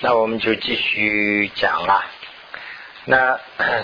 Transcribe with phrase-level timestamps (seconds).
[0.00, 2.04] 那我们就继续讲了。
[3.04, 3.40] 那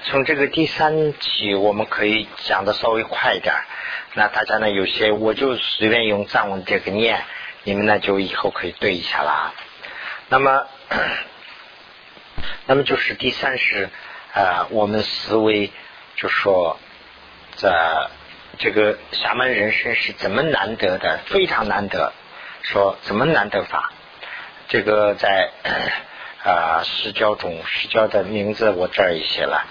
[0.06, 3.54] 从这个第三期，我们可以讲的稍微快一点。
[4.14, 7.24] 那大家呢，有些我就随便用藏文这个念，
[7.62, 9.52] 你们呢就以后可以对一下啦。
[10.28, 10.66] 那么，
[12.66, 13.88] 那么就是第三是
[14.34, 15.72] 呃，我们思维
[16.16, 16.78] 就说
[17.56, 18.08] 在
[18.58, 22.12] 这个侠门人生是怎么难得的，非常难得。
[22.62, 23.92] 说怎么难得法？
[24.68, 25.50] 这个在
[26.42, 29.64] 啊释教中，释教的名字我这儿也写了。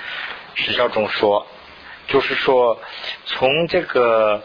[0.55, 1.48] 释教中说，
[2.08, 2.80] 就是说
[3.26, 4.44] 从这个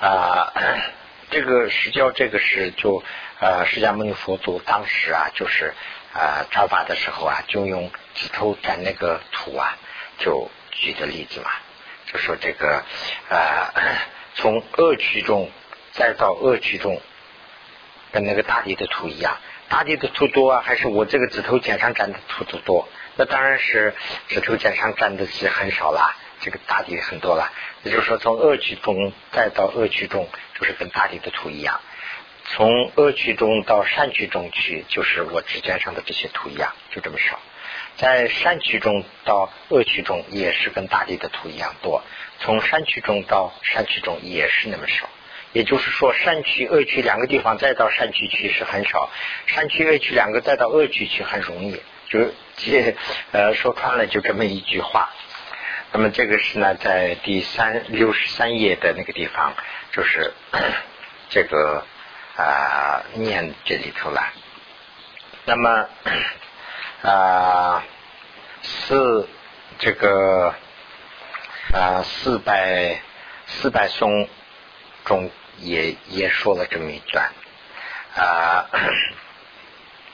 [0.00, 0.52] 啊
[1.30, 3.02] 这个释教这个是就
[3.40, 5.74] 啊释迦牟尼佛祖当时啊就是
[6.14, 9.76] 啊招法的时候啊就用指头沾那个土啊
[10.18, 11.50] 就举的例子嘛，
[12.12, 12.84] 就说这个
[13.28, 13.74] 啊
[14.36, 15.50] 从恶趣中
[15.92, 17.00] 再到恶趣中。
[18.10, 19.36] 跟那个大地的土一样，
[19.68, 22.88] 大地的土多啊，还是我这个指头尖上沾的土土多？
[23.16, 23.94] 那当然是
[24.28, 27.52] 指头尖上沾的是很少啦，这个大地很多了。
[27.82, 30.28] 也就是说，从恶趣中再到恶趣中，
[30.58, 31.80] 就是跟大地的土一样；
[32.44, 37.38] 从恶趣中到善趣中去，就是我指尖上的这些土一样，就这么少。
[37.96, 42.00] 在善趣中到恶趣中，也是跟大地的土一样多；
[42.40, 45.08] 从善趣中到善趣中，也是那么少。
[45.52, 49.10] 也就是说，山区、恶区两个地方再到山区去是很少，
[49.46, 51.80] 山区、恶区两个再到恶区去很容易。
[52.08, 52.20] 就
[52.56, 52.94] 这
[53.32, 55.10] 呃说穿了就这么一句话。
[55.92, 59.54] 那么这个是呢，在第三六十三页的那个地方，
[59.92, 60.32] 就是
[61.30, 61.84] 这个
[62.36, 64.20] 啊念这里头了。
[65.46, 65.88] 那么
[67.02, 67.84] 啊
[68.62, 69.28] 四
[69.78, 70.54] 这个
[71.72, 73.00] 啊四百
[73.46, 74.28] 四百松
[75.08, 75.28] 中。
[75.60, 77.32] 也也说了这么一段
[78.14, 78.70] 啊，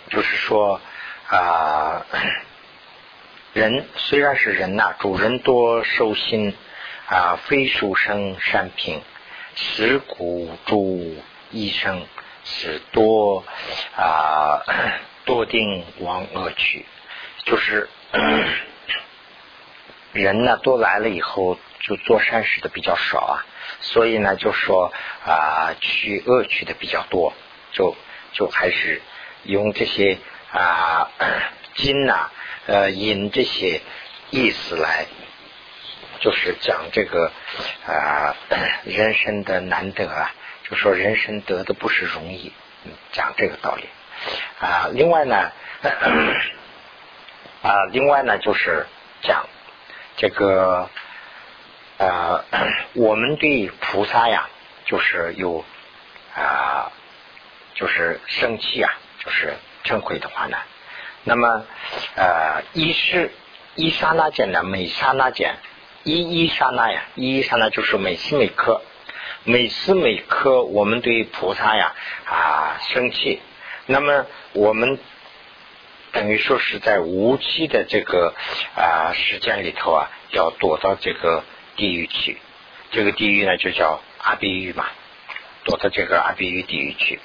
[0.08, 0.80] 就是说
[1.28, 2.06] 啊，
[3.52, 6.56] 人虽然是人呐，主人多收心
[7.10, 9.02] 啊，非书生善品，
[9.54, 11.14] 食古诸
[11.50, 12.06] 医生
[12.46, 13.44] 是多
[13.98, 14.62] 啊，
[15.26, 16.86] 多定亡恶趣，
[17.44, 17.90] 就是
[20.12, 23.44] 人呢多来了以后，就做善事的比较少啊。
[23.80, 24.92] 所以呢，就说
[25.24, 27.32] 啊，去恶趣的比较多，
[27.72, 27.96] 就
[28.32, 29.00] 就还是
[29.44, 30.18] 用这些
[30.52, 31.10] 啊
[31.74, 32.30] 金呐
[32.66, 33.80] 呃引这些
[34.30, 35.06] 意思来，
[36.20, 37.30] 就是讲这个
[37.86, 38.34] 啊
[38.84, 40.32] 人生的难得啊，
[40.68, 42.52] 就说人生得的不是容易，
[43.12, 43.88] 讲这个道理
[44.60, 44.88] 啊。
[44.92, 45.52] 另外呢
[47.62, 48.86] 啊，另外呢就是
[49.22, 49.46] 讲
[50.16, 50.88] 这个。
[51.96, 52.44] 呃，
[52.94, 54.48] 我们对菩萨呀，
[54.84, 55.64] 就是有
[56.34, 56.90] 啊，
[57.74, 58.90] 就是生气啊，
[59.24, 60.56] 就是嗔悔的话呢，
[61.22, 61.64] 那么
[62.16, 63.30] 呃，一是
[63.76, 65.54] 一刹那间呢，每刹那间，
[66.02, 68.82] 一一刹那呀，一一刹那就是每时每刻，
[69.44, 71.94] 每时每刻，我们对菩萨呀
[72.26, 73.40] 啊生气，
[73.86, 74.98] 那么我们
[76.10, 78.34] 等于说是在无期的这个
[78.74, 81.44] 啊时间里头啊，要躲到这个。
[81.76, 82.38] 地狱去，
[82.90, 84.86] 这个地狱呢就叫阿鼻狱嘛，
[85.64, 87.18] 躲到这个阿鼻狱地狱去。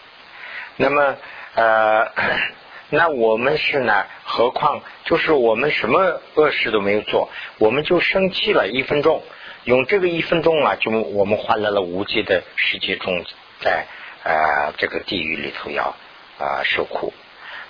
[0.77, 1.17] 那么
[1.55, 2.11] 呃，
[2.89, 4.05] 那我们是呢？
[4.23, 9.23] 何况就是我们什么恶事都没有做，我们就生气了一分钟，
[9.65, 13.23] 用这个一分钟啊，就我们换来了无尽的世界中，
[13.61, 13.85] 在
[14.23, 15.95] 呃这个地狱里头要
[16.37, 17.13] 啊受苦。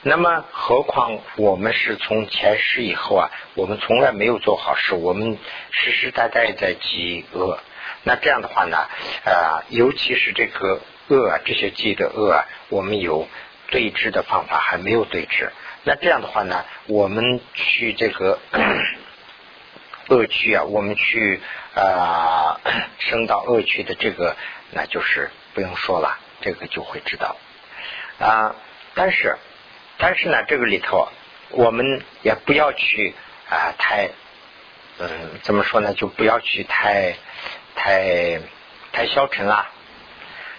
[0.02, 5.38] 那么，何况我们是从前世以后啊，我们从来没有做好事，我们
[5.72, 7.60] 时时代代在积恶。
[8.04, 8.78] 那这样的话呢，
[9.26, 10.80] 啊，尤其是这个
[11.10, 13.28] 恶啊，这些积的恶啊，我们有
[13.68, 15.52] 对治的方法还没有对治。
[15.84, 18.40] 那这样的话呢，我们去这个
[20.08, 21.42] 恶趣啊，我们去
[21.76, 22.62] 啊
[23.00, 24.38] 升到恶趣的这个，
[24.72, 27.36] 那就是不用说了，这个就会知道
[28.18, 28.56] 啊。
[28.96, 29.36] 但是。
[30.00, 31.08] 但是呢，这个里头
[31.51, 33.13] 我们也不要去
[33.50, 34.10] 啊，太
[34.98, 35.10] 嗯，
[35.44, 35.94] 怎么说呢？
[35.94, 37.13] 就不要去太
[37.75, 38.40] 太
[38.92, 39.68] 太消沉了。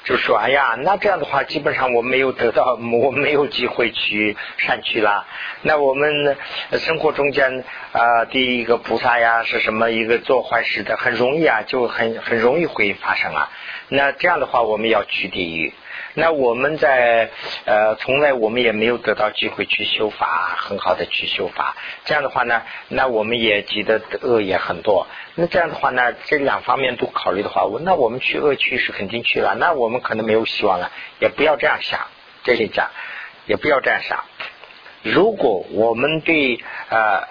[0.03, 5.27] 就说哎呀，那这样的话，基本上我没有得到，我没有机会去善去了。
[5.63, 6.37] 那我们
[6.73, 13.51] 生活中间啊，第一个菩萨呀，是什么一个做坏事的，很容易啊，就很很容易会发生啊。
[13.89, 15.75] 那这样的话，我们要去地狱。
[16.15, 17.31] 那我们在
[17.65, 21.77] 呃，从来我们也没有得到机会去修法，很好的去修法。
[22.05, 25.07] 这样的话呢，那我们也积的恶也很多。
[25.35, 29.55] 那这样的话呢，这两方面都考虑的话，我那我们去恶趣是肯定去了。
[29.55, 30.91] 那我们可能没有希望了，
[31.21, 32.09] 也不要这样想。
[32.43, 32.91] 这里讲，
[33.47, 34.25] 也不要这样想
[35.03, 37.27] 如果我们对呃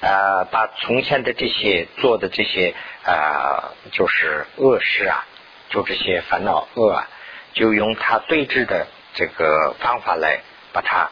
[0.00, 5.26] 呃把从前的这些做的这些啊就是恶事啊，
[5.70, 7.08] 就这些烦恼恶啊，
[7.54, 10.40] 就用它对峙的这个方法来
[10.72, 11.10] 把它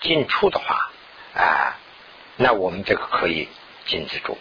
[0.00, 0.90] 禁出的话
[1.34, 1.76] 啊，
[2.36, 3.48] 那我们这个可以
[3.84, 4.38] 禁止住，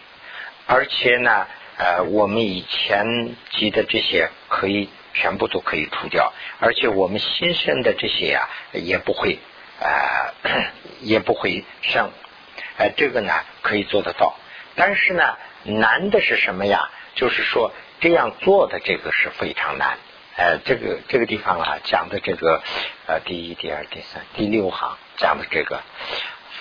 [0.67, 1.45] 而且呢。
[1.75, 9.39] 呃，我们以前积的这些可以全部都可以除掉，而且我们新生的这些呀也不会
[9.79, 10.69] 呃
[11.01, 12.11] 也不会生，
[12.77, 13.33] 呃这个呢
[13.63, 14.35] 可以做得到，
[14.75, 16.91] 但是呢难的是什么呀？
[17.15, 19.97] 就是说这样做的这个是非常难，
[20.35, 22.61] 呃这个这个地方啊讲的这个
[23.07, 25.81] 呃第一、第二、第三、第六行讲的这个。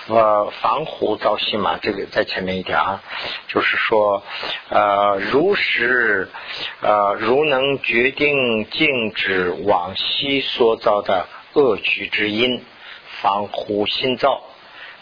[0.09, 3.01] 呃，防护造心嘛，这个在前面一点啊，
[3.47, 4.25] 就是说，
[4.69, 6.29] 呃，如实
[6.81, 12.65] 呃，如能决定禁止往昔所造的恶趣之因，
[13.21, 14.43] 防护心造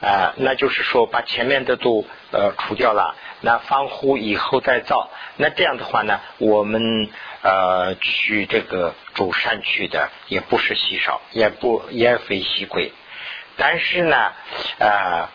[0.01, 7.09] 啊，那就是说把前面的都呃除掉了，那防护以后再造，那这样的话呢，我们
[7.43, 12.93] 呃去这个主善去的也不是稀少，也不也非稀贵。
[13.57, 14.33] 但是呢，
[14.79, 15.29] 呃，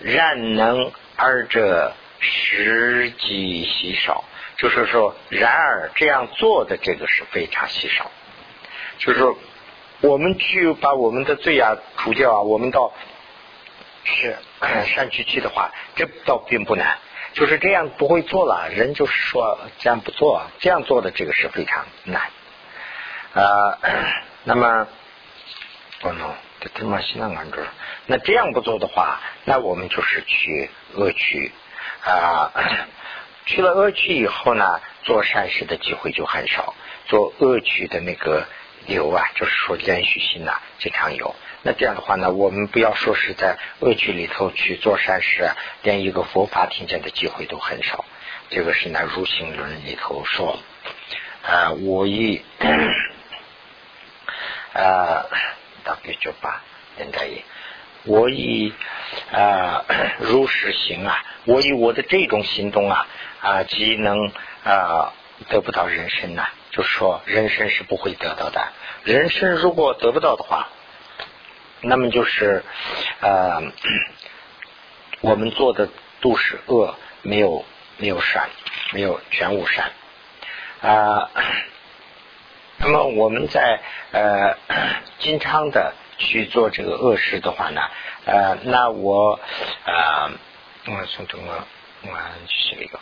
[0.00, 4.24] 然能二者实际稀少，
[4.56, 8.10] 就是说，然而这样做的这个是非常稀少。
[8.98, 9.36] 就是说，
[10.00, 12.94] 我们去把我们的罪啊除掉啊，我们到
[14.06, 14.38] 是
[14.94, 16.96] 山区去的话，这倒并不难。
[17.34, 22.22] 就是这样不会做了，人就是说这样不做，这样做的这个是非常难。
[23.34, 23.78] 呃，
[24.44, 24.86] 那么，
[26.00, 26.34] 不能。
[26.74, 27.60] 这么西南安住，
[28.06, 31.52] 那这样不做的话，那我们就是去恶趣
[32.02, 32.50] 啊。
[33.44, 36.74] 去了恶趣以后呢，做善事的机会就很少，
[37.06, 38.46] 做恶趣的那个
[38.86, 41.36] 流啊，就是说连续性呐，经常有。
[41.66, 45.50] 那这样的话呢，我们不要说是在恶趣里头去做善事，
[45.82, 48.04] 连一个佛法听见的机会都很少。
[48.50, 50.60] 这个是呢《如行论》里头说，
[51.42, 52.42] 啊，我以
[54.72, 55.26] 啊。
[55.82, 56.62] 大概就把
[56.98, 57.44] 人家也，
[58.06, 58.72] 我以
[59.30, 59.84] 啊
[60.18, 63.06] 如实行啊，我以我的这种行动啊
[63.40, 64.32] 啊，即能
[64.64, 65.12] 啊
[65.48, 68.66] 得不到人生呐，就说人生是不会得到的。
[69.04, 70.70] 人生如果得不到的话，
[71.80, 72.64] 那么就是
[73.20, 73.62] 呃
[75.20, 75.88] 我们做的
[76.20, 77.64] 都是恶，没有
[77.98, 78.48] 没有善，
[78.92, 79.92] 没有全无善
[80.80, 81.30] 啊。
[82.78, 83.80] 那么我们在
[84.12, 84.56] 呃
[85.18, 87.80] 经常的去做这个恶事的话呢，
[88.26, 89.40] 呃，那我
[89.84, 90.30] 啊，
[90.86, 91.66] 我从这个
[92.02, 92.08] 我
[92.46, 93.00] 就是那个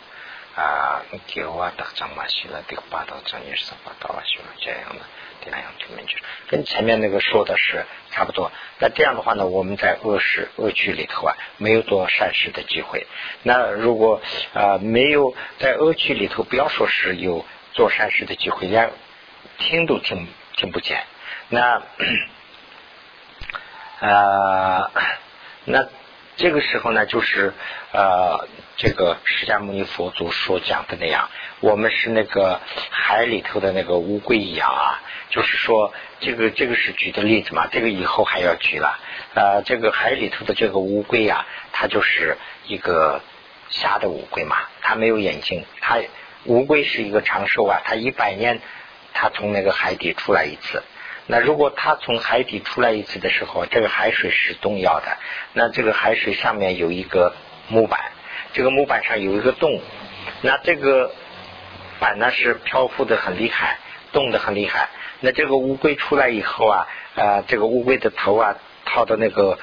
[0.55, 5.01] 啊，给我打仗嘛，写了这个八道章也是八道啊，写了这样的
[5.45, 6.17] 这样就明确，
[6.49, 8.51] 跟前面那个说的是差不多。
[8.79, 13.07] 那这样的话呢，我们在恶事恶趣里头啊，没有做善事的机会。
[13.43, 14.21] 那如果
[14.53, 18.91] 啊没有在恶趣里头，不要说是有做善事的机会，连
[19.57, 20.27] 听都听
[20.57, 21.03] 听不见，
[21.49, 21.81] 那
[23.99, 24.91] 呃，
[25.63, 25.87] 那
[26.35, 27.53] 这个时候呢，就是
[27.93, 31.29] 呃，这个释迦牟尼佛祖所讲的那样，
[31.61, 32.59] 我们是那个
[32.89, 35.01] 海里头的那个乌龟一样啊，
[35.35, 38.97] 就是说，这个这个是举的例子嘛，这个以后还要举了，
[39.33, 43.21] 呃，这个海里头的这个乌龟呀，它就是一个
[43.69, 45.99] 瞎的乌龟嘛，它没有眼睛，它
[46.45, 48.61] 乌龟是一个长寿啊，它一百年。
[49.17, 50.83] 它从那个海底出来一次，
[51.25, 55.17] 那如果它从海底出来一次的时候，这个海水是动摇的，
[55.53, 57.33] 那这个海水上面有一个
[57.69, 58.11] 木板，
[58.51, 59.79] 这个木板上有一个洞，
[60.41, 61.13] 那这个
[62.01, 63.79] 板呢是漂浮的很厉害，
[64.11, 64.89] 动的很厉害。
[65.21, 68.55] 那这个乌龟出来以后啊，呃，这个乌龟的头啊
[68.85, 69.57] 套到那个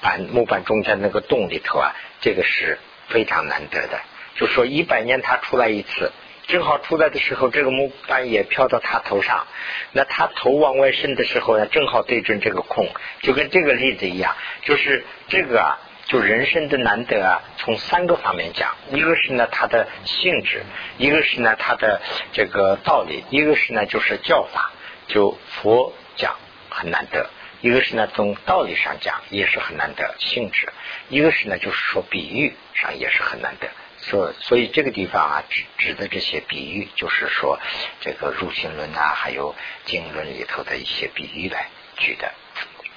[0.00, 4.00] 板木板中间那个洞里头啊，这个是非常难得的，
[4.36, 6.12] 就说一百年它出来一次。
[6.46, 9.46] 正好出来的时候，这个木板也飘到它头上，
[9.92, 12.88] 那它头往外伸的时候呢，正好对准这个空，
[13.20, 15.76] 就跟这个例子一样，就是这个啊，
[16.08, 20.64] 就人生的难得啊，从三个方面讲，一个是呢它的性质，
[20.96, 22.00] 一个是呢它的
[22.32, 24.72] 这个道理，一个是呢就是教法，
[25.06, 26.34] 就佛讲
[26.70, 27.28] 很难得，
[27.60, 30.72] 一个是呢从道理上讲也是很难得性质，
[31.10, 33.68] 一个是呢就是说比喻上也是很难得。
[33.98, 37.58] 所，所以这个地方啊，指指的这些比喻，就是说
[38.00, 42.32] 这个入行论啊，还有经论里头的一些比喻来举的。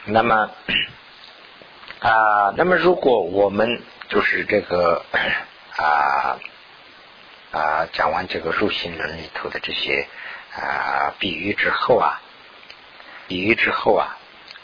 [0.05, 0.49] 那么
[2.01, 3.79] 啊，那么如果我们
[4.09, 5.05] 就是这个
[5.77, 6.39] 啊
[7.51, 10.07] 啊讲完这个入心论里头的这些
[10.51, 12.19] 啊比喻之后啊，
[13.27, 14.17] 比喻之后啊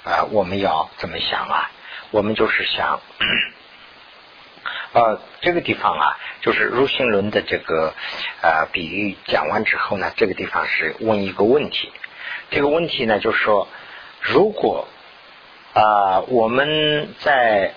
[0.03, 1.69] 啊，我们要怎么想啊？
[2.09, 3.01] 我们就是想，
[4.93, 7.93] 呃，这个地方啊，就是入心轮的这个
[8.41, 11.91] 呃比喻讲完之后呢，这个地方是问一个问题。
[12.49, 13.67] 这个问题呢，就是说，
[14.21, 14.87] 如果
[15.77, 17.73] 啊我们在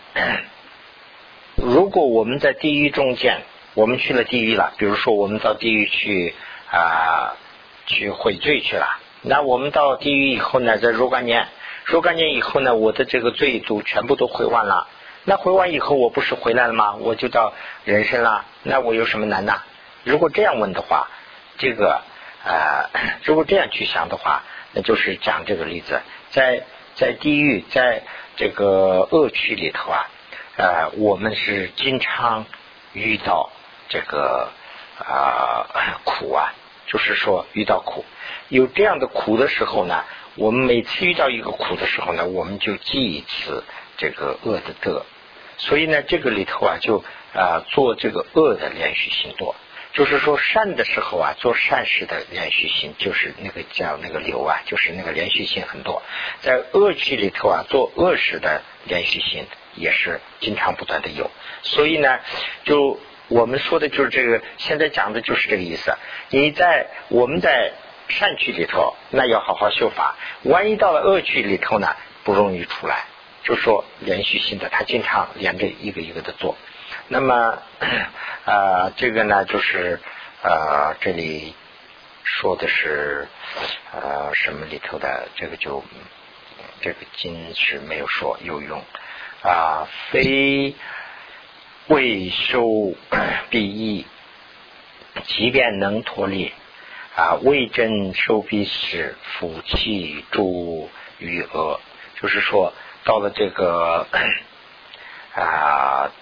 [1.56, 3.42] 如果我们在地狱中间，
[3.74, 6.34] 我们去了地狱了，比如说我们到地狱去
[6.70, 7.36] 啊
[7.84, 8.86] 去悔罪去了，
[9.20, 11.46] 那我们到地狱以后呢，在若干年。
[11.84, 14.88] 若干年以后呢，我的这个罪都全部都回完了。
[15.24, 16.94] 那回完以后，我不是回来了吗？
[16.94, 17.52] 我就到
[17.84, 18.46] 人生了。
[18.62, 19.60] 那我有什么难呢？
[20.04, 21.08] 如果这样问的话，
[21.58, 22.00] 这个
[22.44, 22.88] 呃，
[23.24, 24.42] 如果这样去想的话，
[24.72, 26.62] 那就是讲这个例子，在
[27.00, 28.02] 在地狱，在
[28.36, 30.10] 这个恶趣里头啊，
[30.56, 32.44] 呃，我们是经常
[32.92, 33.50] 遇到
[33.88, 34.50] 这个
[34.98, 35.66] 啊
[36.04, 36.52] 苦啊，
[36.86, 38.04] 就是说遇到苦，
[38.50, 40.04] 有这样的苦的时候呢。
[40.36, 43.64] 我们每次遇到一个苦的时候呢，我们就记一次
[43.96, 45.04] 这个恶的德，
[45.58, 47.02] 所以呢，这个里头啊，就
[47.34, 49.54] 啊做这个恶的连续行动，
[49.92, 56.02] 就是说善的时候啊，做善事的连续性就是那个叫那个流啊，就是那个连续性很多，
[56.40, 61.30] 在恶趣里头啊，做恶事的连续性也是经常不断的有，
[61.62, 62.20] 所以呢，
[62.64, 65.94] 就我们说的就是这个，现在讲的就是这个意思。
[66.30, 67.72] 你在我们在。
[68.12, 70.16] 善趣里头，那要好好修法。
[70.42, 71.94] 万一到了恶趣里头呢，
[72.24, 73.04] 不容易出来。
[73.44, 76.56] 就说连续性的，他经常连着一个一个的做。
[77.12, 77.58] 那么，
[78.46, 79.98] 呃，这个呢，就是
[80.44, 81.56] 呃，这里
[82.22, 83.26] 说的是
[83.92, 85.26] 呃什么里头的？
[85.34, 85.82] 这个就
[86.80, 88.80] 这个经是没有说有用
[89.42, 90.76] 啊，非
[91.88, 92.94] 未收
[93.50, 94.06] 必易，
[95.24, 96.52] 即便能脱离。
[97.16, 100.88] 啊，未真受必使福气诸
[101.18, 101.80] 余额，
[102.22, 102.72] 就是说，
[103.04, 104.06] 到了这个
[105.34, 106.12] 啊，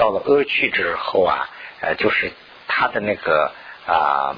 [0.00, 1.50] 到了恶趣之后啊，
[1.82, 2.32] 呃，就是
[2.66, 3.52] 他的那个
[3.86, 4.34] 啊，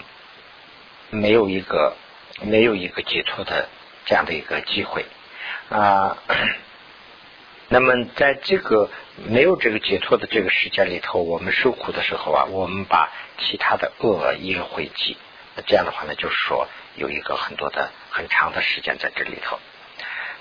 [1.11, 1.95] 没有一个
[2.41, 3.69] 没有一个解脱的
[4.05, 5.07] 这样的一个机会
[5.69, 6.17] 啊。
[7.71, 8.91] 那么，在这个
[9.29, 15.17] 没有这个解脱的这个时间里头，我们受苦的时候啊，我们把其他的恶业会记。
[15.55, 16.67] 那这样的话呢，就是说
[16.97, 19.61] 有一个很多的很长的时间在这里头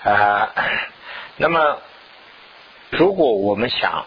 [0.02, 0.50] 啊。
[1.38, 1.78] 那么，
[2.90, 4.04] 如果我们想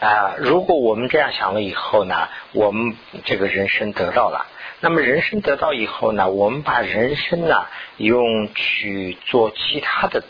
[0.00, 4.46] 啊，如果我们这样想了以后呢，我们这个人生得到了，
[4.80, 10.22] 那么人生得到以后呢，我们把人生呢用去做其他的，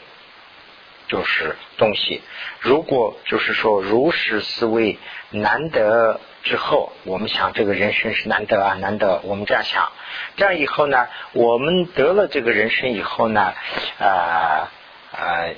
[1.08, 2.22] 就是东西。
[2.60, 4.98] 如果就是说如实思维
[5.30, 6.20] 难得。
[6.44, 9.18] 之后，我们想这个人生是难得啊，难得。
[9.24, 9.90] 我们这样想，
[10.36, 13.54] 这样以后呢，我们得了这个人生以后呢，
[13.98, 14.68] 啊
[15.10, 15.48] 啊，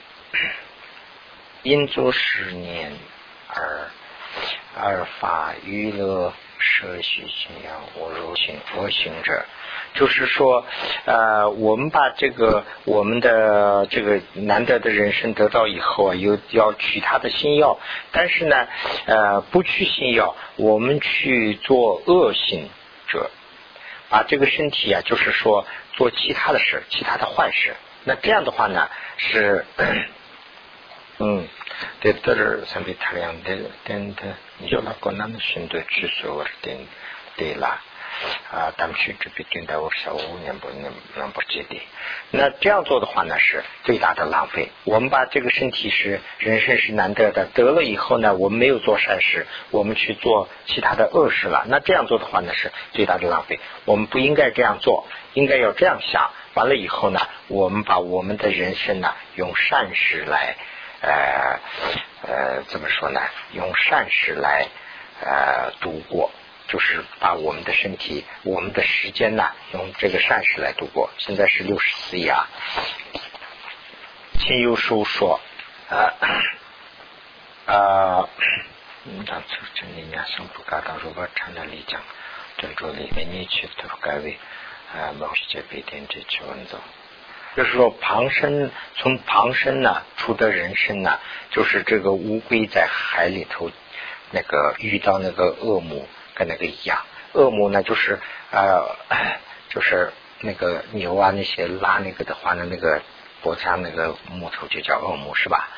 [1.65, 2.93] 因足十年
[3.49, 3.91] 而
[4.77, 6.33] 而发娱乐。
[6.59, 9.45] 舍许信仰，我如行我行者，
[9.95, 10.65] 就是说，
[11.05, 17.79] 呃，我们把这个我们的这个难得的人生得到以后啊，又要取他的心药，
[18.11, 18.67] 但是呢，
[19.05, 22.71] 呃，不去心药，我们去做恶行
[23.07, 23.31] 者，
[24.09, 29.67] 把这个身体啊，就是说做其他的事，其他的坏事，那这样的话呢，是，
[31.19, 31.49] 嗯，
[42.31, 44.71] 那这样做的话呢，是最大的浪费。
[44.85, 51.65] 我们把这个身体是人生是难得的，得了以后呢，我们没有做善事，我们去做其他的恶事了。
[51.69, 53.61] 那这样做的话呢，是最大的浪费。
[53.85, 56.31] 我们不应该这样做，应该要这样想。
[56.55, 60.57] 完了以后呢，我们把我们的人生呢，用善事来。
[61.07, 61.61] 呃
[62.23, 63.21] 呃，怎么说呢？
[63.53, 64.67] 用善事来
[65.23, 66.33] 呃度过，
[66.67, 71.09] 就是把我们的身体、我们的时间呢，用这个善事来度过。
[71.19, 72.49] 现在是六十四页啊。
[74.41, 75.41] 亲友书说，
[75.89, 76.13] 呃
[77.67, 78.29] 呃，
[79.27, 82.01] 当初这里面生不感到如果常在里讲，
[82.59, 84.37] 这周里面你去都改为
[84.93, 86.81] 啊某些别点这去文章。
[87.57, 91.19] 就是说，旁生从旁生呢，出的人生呢，
[91.51, 93.71] 就是这个乌龟在海里头，
[94.31, 96.99] 那个遇到那个恶母，跟那个一样。
[97.33, 98.19] 恶母呢，就是
[98.51, 98.97] 呃，
[99.71, 103.01] 就是那个牛啊，那些拉那个的话呢，那个
[103.41, 105.71] 脖子上那个木头就叫恶母，是吧？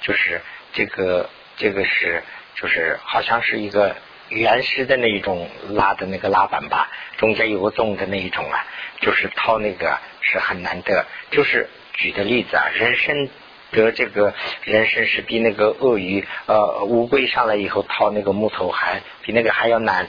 [0.00, 0.40] 就是
[0.72, 1.28] 这个，
[1.58, 2.22] 这个是，
[2.54, 3.94] 就是好像是一个。
[4.28, 8.64] 原始的那一种拉的那个拉板吧，中间有个洞的那一种啊，
[9.00, 13.28] 就是掏那个是很难得，就是举的例子啊，人参
[13.70, 20.08] 得这个人参是比那个鳄鱼呃乌龟上来以后掏那个木头还比那个还要难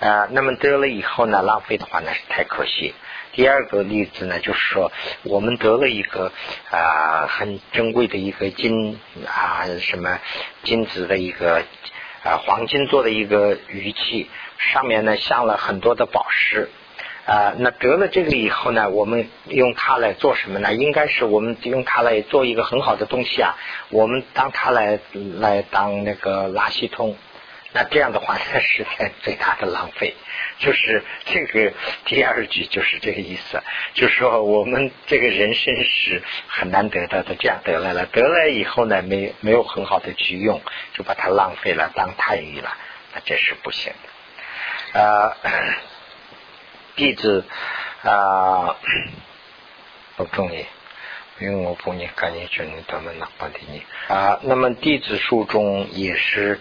[0.00, 0.28] 啊。
[0.30, 2.94] 那么得了以后呢，浪费的话那是太可惜。
[3.32, 4.90] 第二个例子呢，就是说
[5.22, 6.32] 我们得了一个
[6.70, 10.18] 啊很珍贵的一个金啊什么
[10.64, 11.62] 金子的一个
[12.22, 16.68] 啊黄金做的一个玉器，上面呢镶了很多的宝石
[17.26, 17.54] 啊。
[17.58, 20.74] 那得了这个以后呢，我们用它来做什么呢？
[20.74, 23.56] 应该是我们用它来做一个很好的东西啊。
[23.90, 25.00] 我们当它来
[25.38, 27.16] 来当那个垃圾桶。
[27.72, 30.14] 那这样的话，那是件最大的浪费。
[30.58, 31.72] 就是这个
[32.04, 33.62] 第二句就是这个意思，
[33.94, 40.60] 就是说我们这个人生是很难得到的，这样得来了，得来以后呢，没没有很好的去用，
[40.94, 42.76] 就把它浪费了，当贪欲了，
[43.14, 43.92] 那这是不行
[44.92, 45.00] 的。
[45.00, 45.36] 啊，
[46.96, 47.44] 弟子
[48.02, 48.76] 啊，
[50.16, 50.66] 不中意。
[51.40, 54.38] 因为我不你赶紧去你他们哪帮的你啊？
[54.42, 56.60] 那么弟子书中也是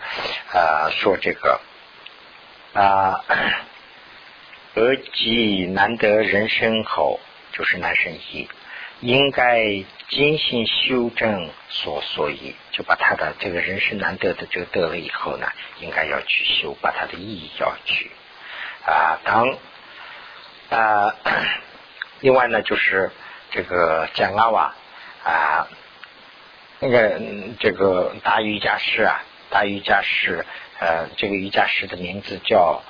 [0.53, 1.59] 啊说这个
[2.73, 3.19] 啊，
[4.75, 7.19] 而即难得人生后，
[7.51, 8.47] 就是男生一，
[9.01, 15.47] 应该精心修正所所以，就把他的这个人生难得的这个得了以后呢，
[15.81, 18.11] 应该要去修，把它的意义要去
[18.85, 19.57] 啊当
[20.69, 21.15] 啊，
[22.21, 23.11] 另外呢就是。
[23.51, 24.75] 这个讲阿瓦
[25.23, 25.67] 啊，
[26.79, 27.19] 那个
[27.59, 30.45] 这个大瑜伽师啊，大瑜伽师
[30.79, 32.83] 呃，这个瑜伽师的名字叫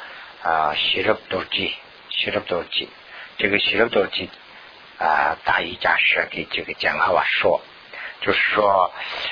[0.44, 1.76] 啊希勒多吉，
[2.10, 2.90] 希勒多吉，
[3.38, 4.30] 这个希勒多吉
[4.98, 7.62] 啊大瑜伽师给这个讲阿瓦说，
[8.22, 8.92] 就是说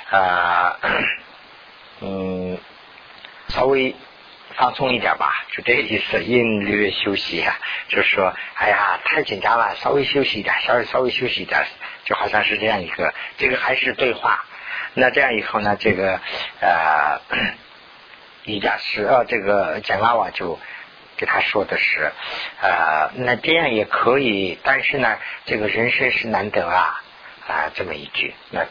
[0.09, 0.79] 啊
[2.01, 2.57] 嗯
[3.49, 3.95] 稍微。
[4.57, 6.23] 放松一点吧，就这意思。
[6.23, 7.55] 隐略休息啊，
[7.89, 11.63] 就是说，哎呀，太紧张了，稍微休息一点，稍微稍微休息一点，
[12.05, 13.13] 就好像是这样一个。
[13.37, 14.43] 这个还是对话。
[14.95, 16.19] 那这样以后呢，这个
[16.59, 17.21] 呃，
[18.45, 20.59] 瑜伽师呃，这个简拉瓦就
[21.17, 22.11] 给他说的是，
[22.59, 26.99] 呃，那这样也可以，但是呢，这个人生是难得啊
[27.47, 28.33] 啊，这么一句。
[28.49, 28.65] 那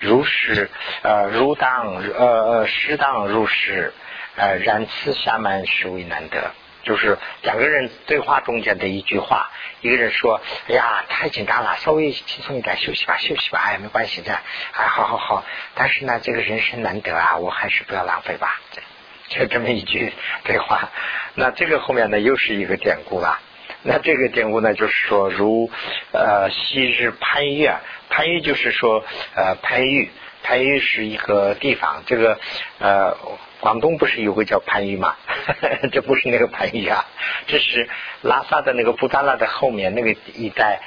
[0.00, 0.70] 如是
[1.02, 3.92] 呃，如当呃呃，适当如是。
[4.36, 6.50] 呃，然此下慢实为难得，
[6.82, 15.44] 就是两个人对话中间的一句话，一个人说：“哎呀，太紧张了，稍微轻松一点，休息吧，休息吧，哎，没关系的，哎，好好好。
[15.76, 18.60] 但是呢，这个人生难得啊，我还是不要浪费吧。
[19.30, 20.90] ”就这么一句对话。
[21.34, 23.38] 那这个后面呢，又是一个典故了。
[23.82, 25.70] 那这个典故呢，就是说，如
[26.12, 27.70] 呃，昔日潘玉，
[28.10, 30.10] 潘玉就是说，呃，潘玉，
[30.42, 32.40] 潘玉是一个地方，这个
[32.80, 33.16] 呃。
[33.64, 35.16] 广东不是有个叫番禺吗？
[35.90, 37.06] 这不是那个番禺啊，
[37.46, 37.88] 这是
[38.20, 40.82] 拉萨的那个布达拉的后面那个一带，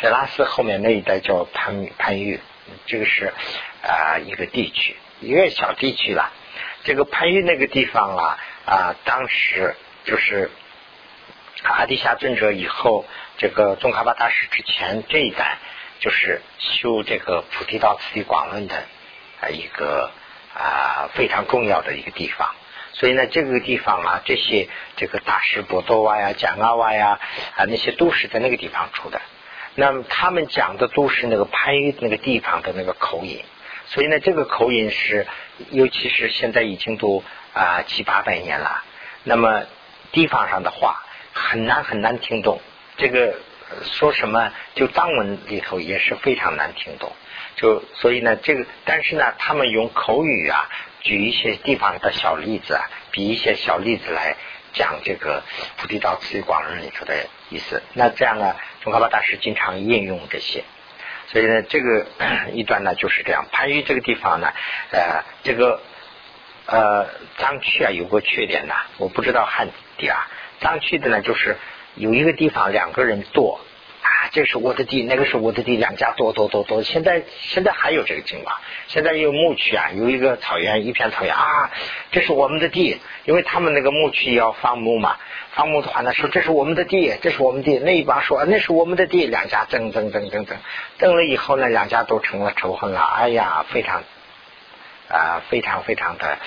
[0.00, 2.40] 塞拉斯后面那一带叫番番禺，
[2.86, 3.32] 这个是
[3.84, 6.32] 啊一个地区，一个小地区了。
[6.82, 10.50] 这个番禺那个地方啊啊，当时就是
[11.62, 13.04] 阿底峡尊者以后，
[13.36, 15.58] 这个宗喀巴大师之前这一代，
[16.00, 18.74] 就是修这个菩提道次第广论的
[19.40, 20.10] 啊一个。
[20.58, 22.54] 啊，非常重要的一个地方，
[22.92, 27.20] 所以呢，这个地方啊，这些这个大师波多瓦呀、贾阿瓦呀
[27.56, 29.20] 啊，那些都是在那个地方出的。
[29.76, 33.44] 那么他们讲的都是那个番禺那个地方的那个口音，
[33.86, 35.28] 所以呢，这个口音是，
[35.70, 37.22] 尤其是现在已经都
[37.54, 38.82] 啊七八百年了，
[39.22, 39.62] 那么
[40.10, 42.60] 地方上的话很难很难听懂。
[42.96, 43.36] 这个
[43.84, 47.12] 说什么，就藏文里头也是非常难听懂。
[47.58, 54.36] 就所以呢，这个但是呢，他们用口语啊，举一些地方的小例子啊，比一些小例子来
[54.72, 55.42] 讲这个
[55.76, 57.82] 菩提道次第广论里头的意思。
[57.94, 60.62] 那这样呢，宗喀巴大师经常应用这些。
[61.26, 62.06] 所以呢，这个
[62.52, 63.44] 一段呢就是这样。
[63.50, 64.52] 番禺这个地方呢，
[64.92, 65.80] 呃，这个
[66.66, 67.06] 呃
[67.38, 71.56] 藏区啊有个缺点呐，我不知道汉地啊，藏区的呢就是
[71.96, 73.60] 有一个地方两个人坐。
[74.30, 76.82] 这是我的地，那个是我的地，两家多多多多。
[76.82, 81.70] 现在现在还有这个情况，现在有牧区啊，有一个草原，一片草原啊，
[82.10, 85.16] 这是我们的地，因为他们那个牧区要放牧嘛，
[85.52, 90.58] 放牧的话呢，说这是我们的地，这是我们的地，那一帮说那是我们的地，两家争争争争争，
[90.98, 94.02] 争了以后呢，两家都成了仇恨了，哎呀，非常
[95.08, 96.38] 啊，非常非常的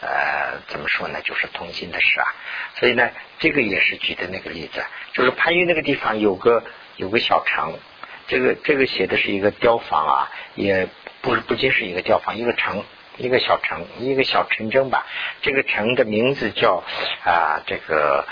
[0.00, 2.26] 呃，怎么说呢，就是痛心的事啊。
[2.74, 6.64] 所以呢，这个也是举的那个例子，就是番禺那个地方有个。
[6.98, 7.78] 有个小城，
[8.26, 10.88] 这个这个写的是一个雕房啊，也
[11.22, 12.84] 不是不仅是一个雕房，一个城，
[13.16, 15.06] 一个小城，一个小城镇吧。
[15.40, 16.82] 这个城的名字叫
[17.24, 18.26] 啊，这个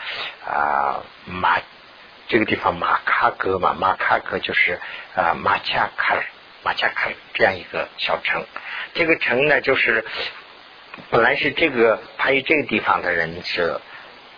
[0.44, 1.60] 啊马
[2.26, 4.80] 这个地方马卡格嘛，马卡格就是
[5.14, 6.24] 啊马恰卡尔
[6.64, 8.44] 马恰卡尔这样一个小城。
[8.94, 10.04] 这个城呢，就是
[11.10, 13.78] 本来是这个派于这个地方的人是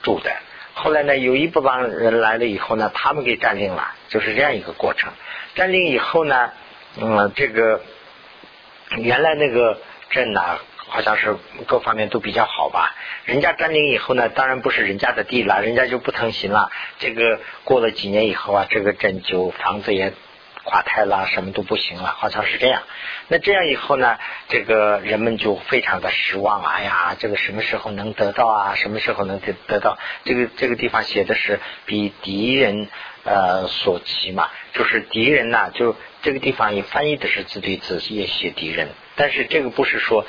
[0.02, 0.36] 住的，
[0.78, 5.12] 后来呢，有一部分人来了以后呢，他们给占领了，就是这样一个过程。
[5.54, 6.50] 占领以后呢，
[7.00, 7.82] 嗯，这个
[8.96, 9.78] 原来那个
[10.10, 10.58] 镇呢。
[10.90, 11.36] 好像是
[11.66, 12.94] 各方面都比较好吧。
[13.26, 16.70] 人家占领以后呢，当然不是人家的地了，人家就不疼行了。
[16.98, 20.14] 这个过了几年以后啊，这个镇就房子也
[20.68, 22.83] 垮塌了，什么都不行了，好像是这样。
[23.28, 26.62] 那这样以后呢，这个人们就非常的失望。
[26.62, 28.74] 哎呀，这个什么时候能得到啊？
[28.74, 29.98] 什么时候能得得到？
[30.24, 32.88] 这个这个地方写的是比敌人
[33.24, 40.26] 呃所骑嘛，就是敌人呐，就这个地方也翻译的是自对字，也写敌人，但是这个不是说。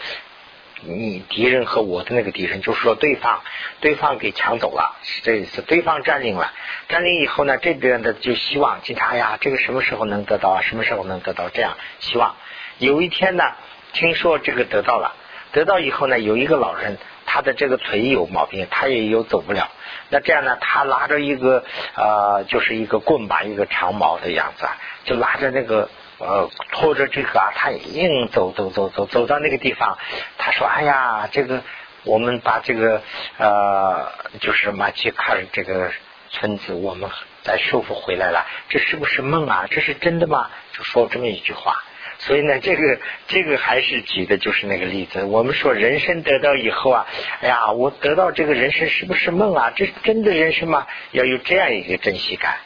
[0.81, 3.41] 你敌人和我的那个敌人，就是说对方，
[3.81, 5.61] 对方给抢走了，是这意思。
[5.61, 6.53] 对方占领了，
[6.87, 10.61] 占领以后呢，这边的就希望警察呀，这个什么时候能得到啊？
[10.61, 11.49] 什么时候能得到？
[11.49, 12.35] 这样希望
[12.77, 13.43] 有一天呢，
[13.91, 15.13] 听说这个得到了，
[15.51, 19.69] 得到以后呢，有一个老人，他的这个腿有毛病，他也有走不了。
[20.09, 21.65] 那这样呢，他拉着一个
[21.95, 24.65] 呃，就是一个棍吧，一个长矛的样子，
[25.03, 25.89] 就拉着那个。
[26.19, 29.97] 呃，拖着这个啊，他硬走走走走走到那个地方，
[30.37, 31.63] 他说：“哎呀，这个
[32.03, 33.01] 我们把这个
[33.37, 35.91] 呃，就是马奇卡尔这个
[36.29, 37.09] 村子，我们
[37.43, 39.65] 再收复回来了，这是不是梦啊？
[39.71, 41.73] 这是真的吗？”就说这么一句话。
[42.17, 45.23] 所以呢，这个这个还是举的就是那个例子。
[45.23, 47.07] 我们说人生得到以后啊，
[47.39, 49.71] 哎呀，我得到这个人生是不是梦啊？
[49.73, 50.85] 这是真的人生吗？
[51.11, 52.57] 要有这样一个珍惜感。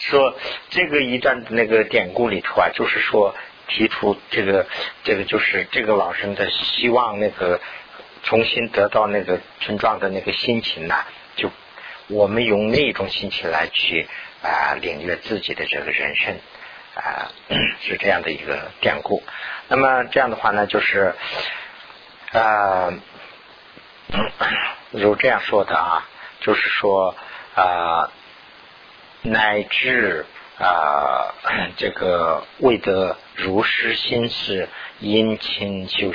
[0.00, 0.34] 说
[0.70, 3.34] 这个一段那个典故里头啊，就是说
[3.68, 4.66] 提出这个
[5.04, 7.60] 这个就是这个老生的希望，那个
[8.22, 10.94] 重新得到那个村庄的那个心情呢，
[11.36, 11.50] 就
[12.08, 14.08] 我们用那种心情来去
[14.42, 16.34] 啊领略自己的这个人生
[16.94, 17.30] 啊，
[17.82, 19.22] 是这样的一个典故。
[19.68, 21.14] 那么这样的话呢，就是
[22.32, 22.92] 啊，
[24.90, 26.08] 如这样说的啊，
[26.40, 27.14] 就是说
[27.54, 28.10] 啊。
[29.22, 30.24] 乃至
[30.58, 31.34] 啊，
[31.76, 36.12] 这个未得如实心是殷勤修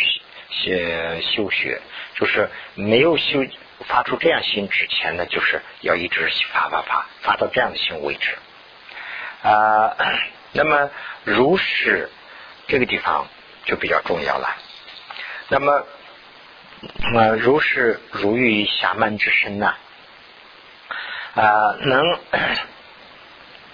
[0.50, 1.82] 学修学，
[2.16, 3.46] 就是没有修
[3.88, 8.38] 发出这样心之前呢，就是要一直发发发发到这样的心为止
[9.42, 9.96] 啊。
[10.54, 10.90] 那么
[11.24, 12.10] 如是
[12.68, 13.28] 这个地方
[13.66, 14.56] 就比较重要了。
[15.50, 15.86] 那么
[17.14, 19.74] 呃，如是如遇侠门之身呢
[21.36, 22.20] 啊，能。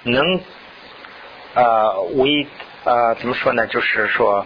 [0.03, 0.41] 能
[1.53, 2.47] 呃为
[2.83, 3.67] 呃怎么说呢？
[3.67, 4.45] 就是说，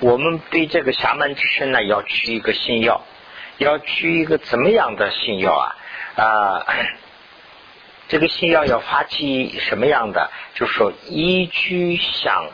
[0.00, 3.02] 我们对这个侠门之身呢，要取一个信要，
[3.58, 5.76] 要取一个怎么样的信要啊？
[6.16, 6.66] 啊，
[8.08, 10.30] 这个信要要发起什么样的？
[10.54, 12.46] 就是说，依据想，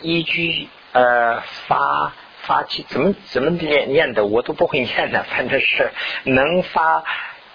[0.00, 5.90] 依据呃发发起怎么怎么念念的，我都不会念的，反正是
[6.24, 7.02] 能发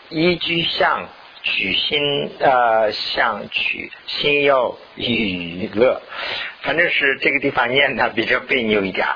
[0.09, 1.07] 依据相。
[1.49, 6.01] 取心呃，相取心要娱乐，
[6.61, 9.07] 反正是这个地方念的比较别扭一点。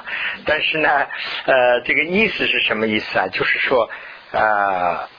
[0.46, 1.08] 但是呢，
[1.46, 3.28] 呃，这个意思是什么意思啊？
[3.28, 3.90] 就是说，
[4.32, 5.10] 呃，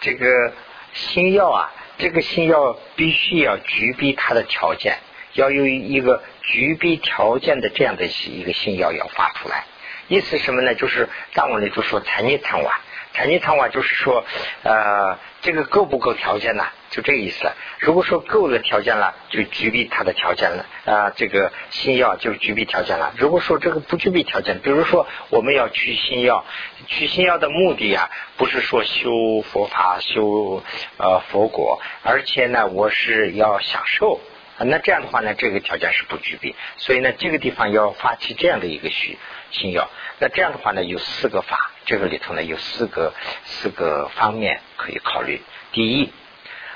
[0.00, 0.52] 这个
[0.94, 4.96] 心要啊，这个心要必须要具备它的条件，
[5.34, 9.64] 要有一个具备条件的这样的一个心要要发出来。
[10.08, 10.74] 意思什么呢？
[10.74, 12.80] 就是藏文里就说残念残瓦。
[13.12, 14.26] 残疾贪瓦就是说，
[14.62, 16.64] 呃，这个够不够条件呢？
[16.90, 17.48] 就这个意思。
[17.78, 21.10] 如果说够了条件了，就具备他的条件了啊。
[21.10, 23.14] 这个心药就具备条件了。
[23.16, 26.44] 如果说这个不具备条件，比如说我们要取心药，
[26.88, 30.64] 取心药的目的呀，不是说修佛法、修
[30.96, 34.20] 呃佛果，而且呢，我是要享受。
[34.58, 36.56] 那这样的话呢，这个条件是不具备。
[36.76, 39.16] 所以呢，这个地方要发起这样的一个需
[39.52, 39.88] 心药。
[40.18, 41.70] 那这样的话呢，有四个法。
[41.86, 45.40] 这个里头呢有四个四个方面可以考虑。
[45.70, 46.12] 第一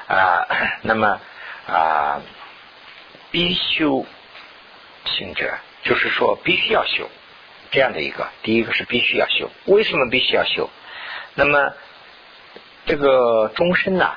[0.06, 0.46] 啊，
[0.82, 1.20] 那么
[1.66, 2.22] 啊，
[3.32, 4.06] 必修
[5.04, 7.10] 行者，就是说必须要修
[7.72, 8.28] 这样的一个。
[8.44, 10.70] 第一个是必须要修，为什么必须要修？
[11.34, 11.74] 那么
[12.86, 14.14] 这个终身呢？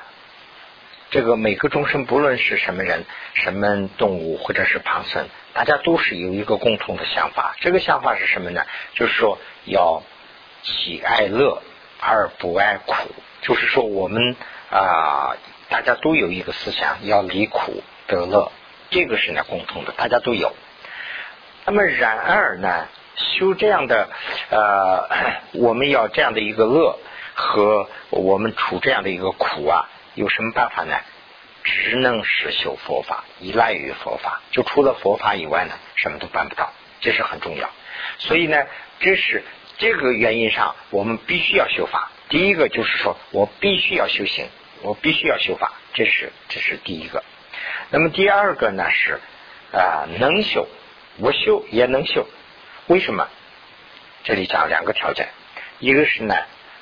[1.10, 3.04] 这个每个终身，不论是什么人、
[3.34, 7.56] 什么动物或者是旁生，大家都是有一个共同的想法。
[7.60, 8.64] 这个想法是什么呢？
[8.94, 10.04] 就是说要。
[10.64, 11.62] 喜爱乐
[12.00, 12.94] 而不爱苦，
[13.42, 14.34] 就是说我们
[14.70, 15.36] 啊，
[15.68, 18.50] 大家都有一个思想，要离苦得乐，
[18.90, 20.52] 这个是呢共同的，大家都有。
[21.66, 24.08] 那么然而呢，修这样的
[24.50, 26.98] 呃， 我们要这样的一个乐
[27.34, 30.96] 和我们处这样的一个苦啊，有什么办法呢？
[31.62, 37.70] 只能是修佛法，依赖于佛法，就除了佛法以外呢，什么都办不到，这是很重要。
[38.18, 38.66] 所以呢，
[39.00, 39.42] 这是
[39.78, 42.10] 这个原因上，我们必须要修法。
[42.28, 44.48] 第一个就是说我必须要修行，
[44.82, 47.22] 我必须要修法，这是这是第一个。
[47.90, 49.20] 那么第二个呢是
[49.72, 50.66] 啊能修，
[51.18, 52.26] 我修也能修，
[52.86, 53.28] 为什么？
[54.24, 55.28] 这里讲两个条件，
[55.80, 56.34] 一个是呢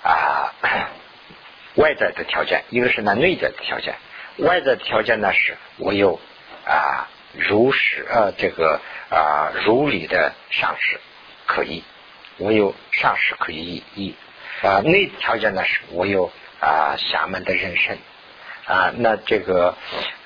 [0.03, 0.55] 啊
[1.75, 3.97] 外在的条件，一个是呢内在的条件。
[4.37, 6.21] 外在的条件呢是我有
[6.65, 11.01] 啊如实呃这个啊如理的上师
[11.47, 11.83] 可依，
[12.39, 14.15] 我有上师可以依。
[14.63, 17.99] 啊，内条件呢是我有啊侠门的人身
[18.65, 19.77] 啊，那这个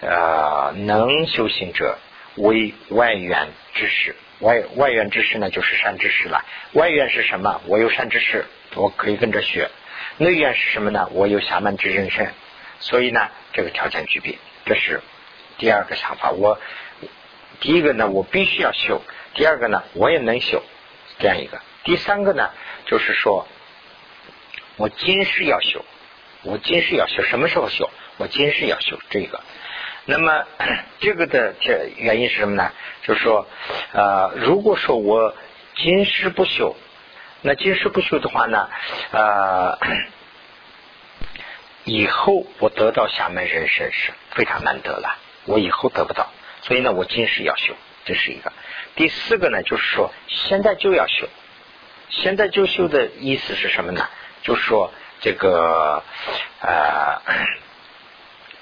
[0.03, 1.99] 呃能修行者
[2.35, 6.45] 为外缘之事，外外缘之事呢就是善知识了。
[6.73, 7.63] 外缘是什么？
[7.65, 9.71] 我有善知识，我可以跟着学。
[10.19, 11.09] 内缘是什么呢？
[11.13, 12.31] 我有侠门之人身，
[12.79, 15.01] 所以呢这个条件具备，这是
[15.57, 16.31] 第二个想法。
[16.31, 16.61] 我
[17.61, 19.01] 第一个呢我必须要修，
[19.33, 20.63] 第二个呢我也能修，
[21.19, 21.59] 这样一个。
[21.87, 22.51] 第三个呢
[22.85, 23.47] 就是说。
[24.79, 25.83] 我今世要修，
[26.43, 27.89] 我今世要修，什么时候修？
[28.19, 29.41] 我今世要修这个。
[30.05, 30.45] 那么
[31.01, 32.71] 这个的这原因是什么呢？
[33.03, 33.49] 就是说，
[33.95, 35.35] 呃，如果说我
[35.77, 36.77] 今世不修，
[37.41, 38.69] 那今世不修的话呢，
[39.13, 39.79] 呃，
[41.85, 47.73] 以后我得到下面人生是非常难得了，我以后得不到，所以呢，我今世要修，
[48.05, 48.53] 这是一个。
[48.95, 51.27] 第四个呢，就是说现在就要修，
[52.09, 54.09] 现在就修的意思是什么呢？
[54.43, 56.03] 就是说，这个
[56.61, 57.21] 呃，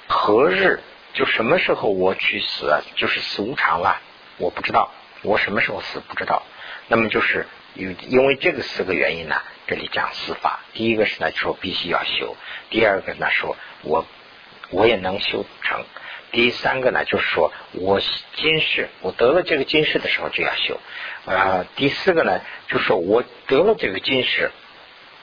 [0.07, 0.80] 何日
[1.12, 4.00] 就什么时候我去死，就是死无常了，
[4.38, 4.90] 我不知道
[5.22, 6.42] 我什么时候死不知道。
[6.88, 10.61] 那么就是因因为这个四个原因呢，这里讲四法。
[10.72, 12.37] 第一个是呢说必须要修，
[12.70, 14.07] 第二个呢说我
[14.70, 15.85] 我也能修成，
[16.35, 17.99] 第三个呢就是说我
[18.35, 20.79] 今世我得了这个今世的时候就要修
[21.25, 24.51] 啊，第四个呢就是说我得了这个今世。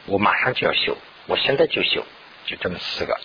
[0.07, 0.97] 我马上就要修，
[1.27, 2.03] 我现在就修，
[2.47, 3.19] 就这么四个。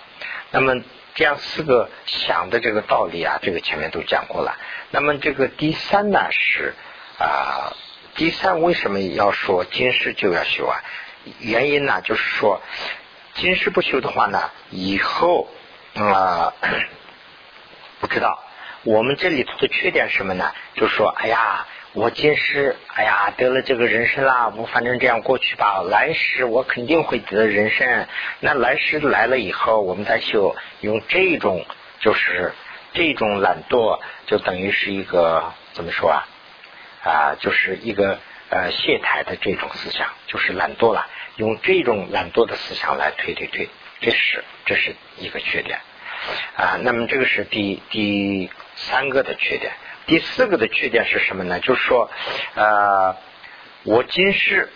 [0.51, 0.75] 那么
[1.15, 4.59] 这样四个想的这个道理啊，这个前面都讲过了。
[4.91, 6.75] 那么这个第三呢是
[7.19, 7.73] 啊，
[8.15, 10.85] 第三为什么要说今世就要修啊？
[11.41, 12.61] 原因呢就是说，
[13.33, 15.49] 今世不修的话呢，以后
[15.95, 16.53] 啊
[18.01, 18.43] 不知道。
[18.85, 20.53] 我们这里头的缺点什么呢？
[20.75, 21.67] 就说，哎呀。
[21.93, 25.81] 我今世，哎呀，得了这个人生啦，我反正这样过去吧。
[25.81, 28.07] 来世我肯定会得人生，
[28.41, 31.65] 那来世来了以后，我们再修，用这种
[32.01, 32.53] 就是
[32.93, 36.29] 这种懒惰，就等于是一个怎么说啊？
[37.03, 38.19] 啊，就是一个
[38.51, 41.07] 呃懈怠的这种思想，就是懒惰了。
[41.37, 43.71] 用这种懒惰的思想来推推推，
[44.03, 45.81] 这是这是一个缺点
[46.57, 46.79] 啊。
[46.83, 49.73] 那么这个是第第三个的缺点。
[50.07, 51.59] 第四个的缺点是什么呢？
[51.61, 52.11] 就是说，
[52.55, 53.17] 呃，
[53.83, 54.69] 我今世，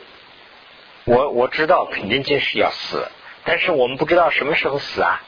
[1.05, 3.09] 我我知道肯定今世要死，
[3.45, 5.23] 但是我们不知道什么时候死啊。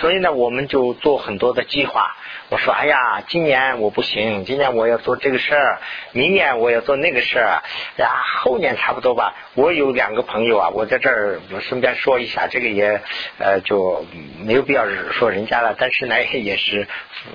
[0.00, 2.16] 所以呢，我们就做很多的计划。
[2.50, 5.78] 我说，哎呀，今年我不行，今年我要做这个事儿，
[6.12, 7.62] 明年我要做那个事儿，
[7.96, 8.10] 呀，
[8.42, 9.34] 后年差不多吧。
[9.54, 13.00] 我有两个朋友啊，我在这儿我顺便说一下，这个也
[13.38, 14.04] 呃就
[14.44, 16.86] 没有必要说人家了，但是呢， 也是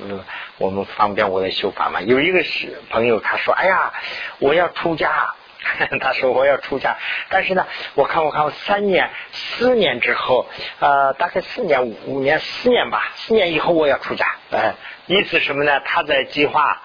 [0.02, 0.24] 嗯，
[0.58, 2.02] 我们方便我的修法嘛。
[2.02, 3.94] 有一个是朋友，他说，哎呀，
[4.40, 5.34] 我要出家。
[6.00, 6.98] 他说我要出家，
[7.30, 10.48] 但是呢，我看我看我三年、四年之后，
[10.80, 14.26] 呃，大概四年、五年、四年吧，四年以后我要出家。
[14.52, 14.74] 哎，
[15.08, 15.80] 意思什么呢？
[15.86, 16.82] 他在计划。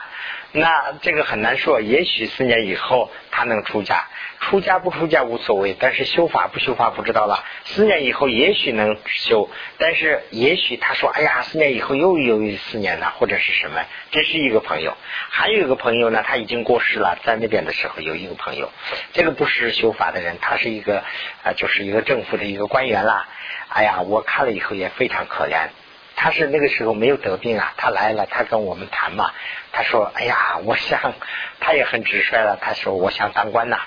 [0.56, 4.06] 那这个很难说，也许四年以后他能出家，
[4.38, 7.44] 出家不出家无所谓，但是修法不修法不知道了。
[7.64, 13.84] 四年以后也许能修，但是也许他说，哎呀，四年以后又有一四年了，或者是什么？
[14.12, 14.96] 这是一个朋友，
[15.28, 18.70] 还有一个朋友呢，他已经过世了，在那边的时候有一个朋友，
[19.12, 21.02] 这个不是修法的人，他是一个
[21.42, 23.26] 啊，就是一个政府的一个官员啦。
[23.70, 25.70] 哎呀，我看了以后也非常可怜。
[26.16, 29.33] 他是那个时候没有得病啊，他来了，他跟我们谈嘛。
[29.72, 31.12] 他说：“哎呀，我想，
[31.61, 32.57] 他也很直率了。
[32.61, 33.79] 他说，我想当官呐。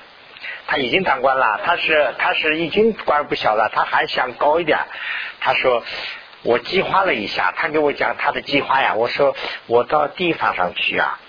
[0.68, 4.80] 他已经当官了，他是他是已经官不小了，他还想高一点。
[5.40, 5.84] 他说，
[6.44, 8.94] 我计划了一下，他给我讲他的计划呀。
[8.96, 9.36] 我说，
[9.68, 11.20] 我到地方上去啊，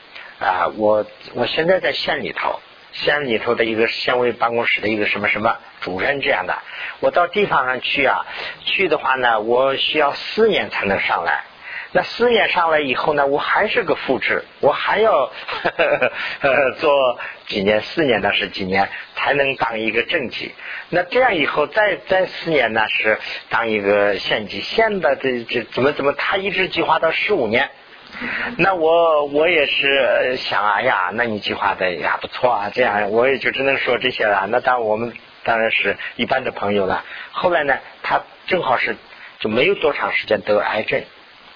[0.40, 2.60] 啊，我我现在在县里头。”
[3.00, 6.58] 县里头的一个县委办公室的一个什么什么主任这样的，
[7.00, 8.26] 我到地方上去啊，
[8.64, 11.44] 去的话呢，我需要四年才能上来。
[11.92, 20.52] 那四年上来以后呢，我还是个副职，我还要呵呵呵做几年，四年的是几年才能当一个正级。
[20.90, 24.60] 那这样以后再再四年呢，是当一个县级。
[24.60, 27.70] 县的这这怎么怎么，他一直计划到十五年。
[28.58, 34.46] 那我我也是想，哎呀，那你计划的呀不错啊，这样我也就只能说这些了。
[34.48, 35.12] 那当然我们
[35.44, 37.04] 当然是一般的朋友了。
[37.32, 38.96] 后来呢，他正好是
[39.38, 41.02] 就没有多长时间得癌症，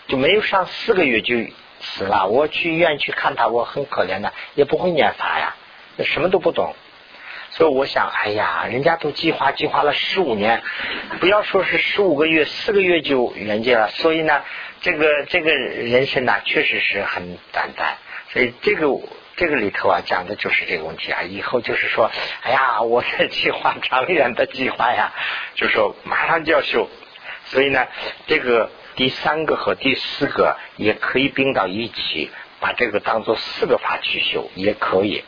[0.06, 1.34] 就没有上四个月就
[1.80, 2.26] 死了。
[2.28, 5.54] 我去医院去看他，我很可怜的，也不会念法呀，
[6.04, 6.76] 什么都不懂。
[7.52, 10.62] 所以我想，哎呀，人家都计划计划了十五年，
[11.20, 13.88] 不要说是十五个月，四个月就圆寂了。
[13.88, 14.42] 所以呢。
[14.84, 17.98] 这个这个人生呢，确实是很短暂，
[18.32, 18.88] 所以这个
[19.36, 21.22] 这个里头啊，讲的就是这个问题啊。
[21.22, 22.10] 以后就是说，
[22.42, 25.12] 哎呀，我的计划长远的计划呀，
[25.54, 26.88] 就说马上就要修，
[27.44, 27.86] 所以呢，
[28.26, 35.22] 这个第三个和第四个也可以并到一起，把这个当做四个法去修也可以。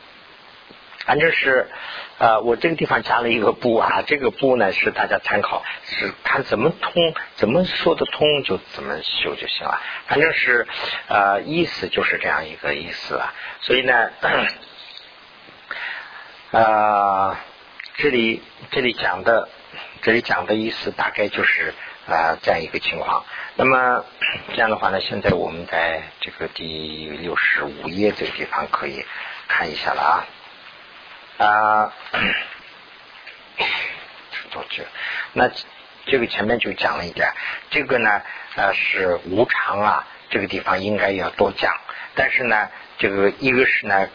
[1.07, 1.69] 反正是，
[2.17, 6.93] 呃，我这个地方加了一个不啊，这个不呢是大家参考，是看怎么通，
[7.35, 9.81] 怎么说得通就怎么修就行了。
[10.07, 10.67] 反正是，
[11.09, 13.35] 呃，意思就是这样一个意思啊。
[13.63, 14.11] 所以呢，
[16.53, 17.37] 呃，
[17.97, 19.49] 这里这里讲的，
[20.03, 21.75] 这里讲的意思大概就是
[22.07, 23.25] 啊这样一个情况。
[23.57, 24.05] 那么
[24.53, 29.05] 这样的话呢，现在我们在这个第六十五页这个地方可以
[29.49, 30.27] 看一下了啊。
[31.37, 31.93] 啊，
[34.53, 34.85] 多久？
[35.33, 35.51] 那
[36.07, 37.33] 这个前面就讲了一点，
[37.71, 38.23] 这个呢，
[38.55, 41.75] 呃，是无常啊，这个地方应该要多讲。
[42.15, 42.69] 但是呢，
[42.99, 44.09] 这个一个是呢，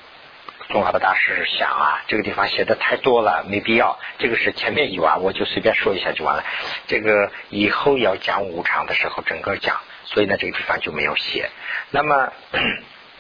[0.70, 4.00] 宗喀巴大师想啊，这个地方写的太多了，没必要。
[4.18, 6.46] 这个是前面有啊，我就随便说一下就完了。
[6.88, 11.50] 这个以后要讲无常的时候，整个讲，所以呢，这个地方就没有写。
[11.92, 12.32] 那么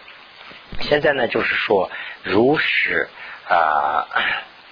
[0.80, 1.92] 现在呢，就是说
[2.24, 3.10] 如实。
[3.50, 4.08] 啊，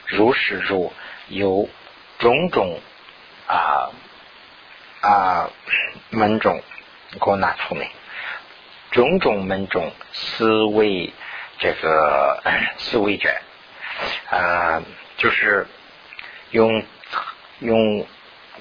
[0.05, 0.93] 如是如
[1.27, 1.67] 有
[2.19, 2.79] 种种
[3.47, 3.89] 啊
[5.01, 5.49] 啊
[6.11, 6.61] 门种，
[7.19, 7.89] 给我拿出来。
[8.91, 11.11] 种种门种思维
[11.59, 12.41] 这个
[12.77, 13.29] 思维者
[14.29, 14.81] 啊，
[15.17, 15.67] 就是
[16.51, 16.83] 用
[17.59, 18.07] 用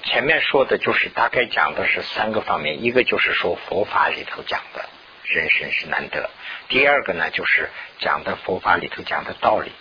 [0.03, 4.89] 前面说的，就是大概讲的是三个方面，一个就是说佛法里头讲的
[5.23, 6.29] 人生是难得，
[6.67, 9.71] 第二个呢就是讲的佛法里头讲的道理。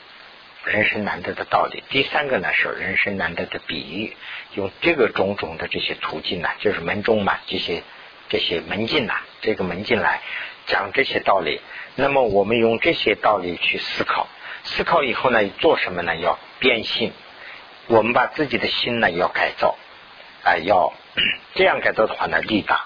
[0.66, 1.84] 人生难得的道理。
[1.88, 4.16] 第三个呢是人生难得的比喻，
[4.54, 7.82] 用这个种种的这些途径呢，就是门中嘛，这些
[8.28, 10.20] 这些门禁呐，这个门禁来
[10.66, 11.60] 讲这些道理。
[11.94, 14.26] 那么我们用这些道理去思考，
[14.64, 16.16] 思考以后呢，做什么呢？
[16.16, 17.12] 要变性。
[17.86, 19.76] 我们把自己的心呢要改造，
[20.42, 20.92] 啊，要
[21.54, 22.84] 这样改造的话呢，力大。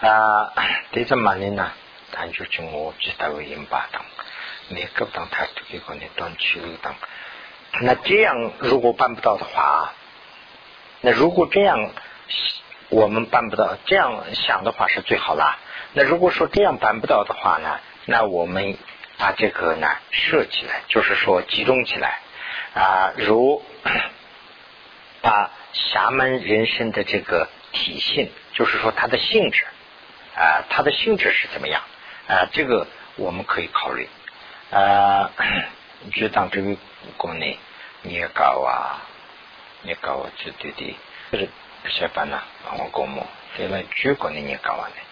[0.00, 0.54] 啊，
[0.92, 1.72] 对这么呢，
[2.12, 3.88] 咱就从我知道为引发
[4.68, 4.76] 的。
[4.76, 6.94] 那个当他这个那短期当，
[7.80, 9.92] 那这样如果办不到的话，
[11.00, 11.90] 那如果这样
[12.88, 15.58] 我们办不到，这样想的话是最好啦。
[15.92, 18.76] 那如果说这样办不到的话呢，那我们
[19.16, 22.20] 把这个呢设起来，就是说集中起来
[22.74, 23.64] 啊，如
[25.22, 29.64] 把侠门人生的这个体性，就是说它的性质
[30.36, 31.82] 啊，它的性质是怎么样
[32.28, 32.48] 啊？
[32.52, 34.08] 这个我们可以考虑。
[34.70, 35.30] 啊，
[36.14, 36.76] 就当这个
[37.16, 37.58] 国内
[38.02, 39.00] 年糕啊，
[39.82, 40.98] 年糕啊，绝对的，
[41.32, 41.48] 就是
[41.88, 42.42] 些办呐，
[42.78, 43.26] 我公母
[43.58, 45.02] 为了举国你也搞啊呢。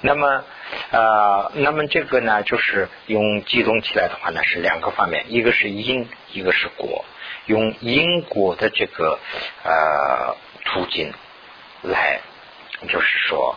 [0.00, 0.44] 那么
[0.90, 7.04] 呃，那么这个呢，就是用集中起来的话呢，是两个方面，一个是因，一个是果，
[7.46, 9.20] 用因果的这个
[9.62, 11.12] 呃途径
[11.82, 12.20] 来，
[12.88, 13.56] 就是说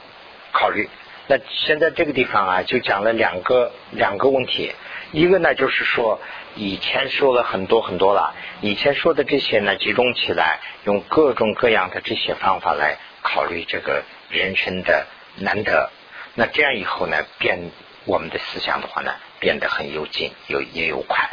[0.52, 0.88] 考虑。
[1.28, 4.76] 那现在这个地方啊，就讲了两个两个问题。
[5.12, 6.20] 一个呢，就是说
[6.56, 15.90] 以前说了很多很多了，以前说的这些呢，集中起来，用各种各样的这些方法来考虑这个人生的难得。
[16.36, 17.72] 那这样以后呢，变
[18.06, 21.30] 我们的思想的话呢，变得很有劲，有也有快。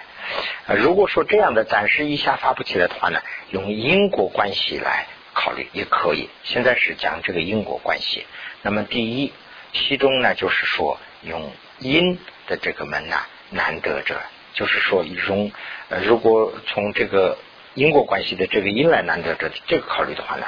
[0.77, 6.31] 如果说这样的暂时一下发不起来的话呢，用因果关系来考虑也可以。
[6.43, 8.25] 现在是讲这个因果关系。
[8.63, 9.33] 那么第一。
[9.77, 12.17] 其中呢，就是说用因
[12.47, 13.17] 的这个门呢，
[13.55, 14.21] 难得者，
[14.53, 15.51] 就是说一种
[15.89, 17.39] 呃，如果从这个
[17.75, 20.47] 因果关系的这个因来难得者这个考虑的话呢，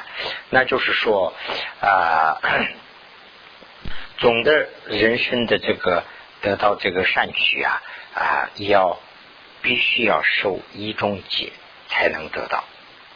[0.49, 1.33] 那就是说
[1.81, 2.39] 啊，
[4.19, 6.03] 总的人生的这个
[6.41, 7.81] 得到这个善趣啊
[8.13, 8.99] 啊，要
[9.61, 11.51] 必须要受一种解
[11.87, 12.63] 才能得到，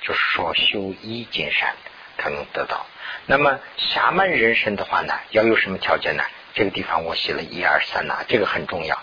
[0.02, 1.76] 就是说修一见善
[2.18, 2.86] 才能得到。
[3.26, 6.24] 那么侠门人生的话呢，要有什么条件呢？
[6.54, 9.00] 这个地方我写了一二三呐，这个很重要，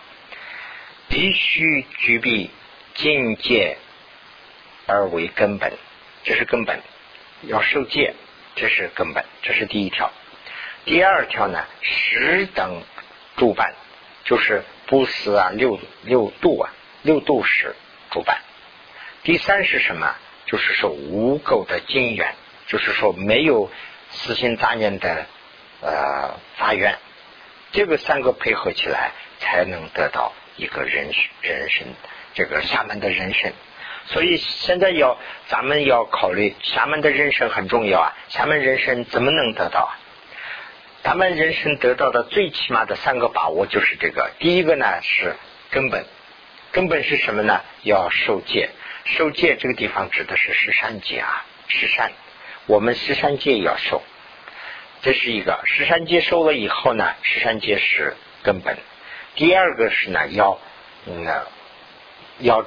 [1.09, 2.51] 必须具备
[2.95, 3.79] 境界
[4.87, 5.73] 而为根本，
[6.25, 6.81] 这是根本，
[7.43, 8.15] 要受戒，
[8.55, 10.13] 这是根本，这是第一条。
[10.85, 12.83] 第二条呢，十等
[13.37, 13.75] 主办，
[14.25, 17.75] 就是不思啊，六六度啊，六度是
[18.11, 18.41] 主办。
[19.23, 20.15] 第三是什么？
[20.47, 22.35] 就是说无垢的经缘，
[22.67, 23.71] 就是说没有
[24.11, 25.27] 私心杂念的
[25.83, 26.99] 呃发愿。
[27.71, 31.87] 这个三个配合起来，才能得到一个人人生，
[32.35, 33.51] 这个厦门的人生。
[34.09, 38.17] 所以现在要咱们要考虑厦门的人生很重要啊。
[38.29, 39.93] 厦门人生怎么能得到啊？
[41.05, 44.33] 咱们人生得到的最起码的三个把握就是这个。
[44.41, 45.37] 第一个呢是
[45.71, 46.05] 根本，
[46.73, 47.61] 根本是什么呢？
[47.83, 48.71] 要受戒。
[49.05, 52.11] 受戒这个地方指的是十三戒啊，十三。
[52.67, 54.03] 我们十三戒要受。
[55.03, 58.77] 这是一个十三戒收了以后呢，十三戒是根本。
[59.39, 60.59] 第二个是呢，要
[61.07, 61.25] 嗯
[62.41, 62.67] 要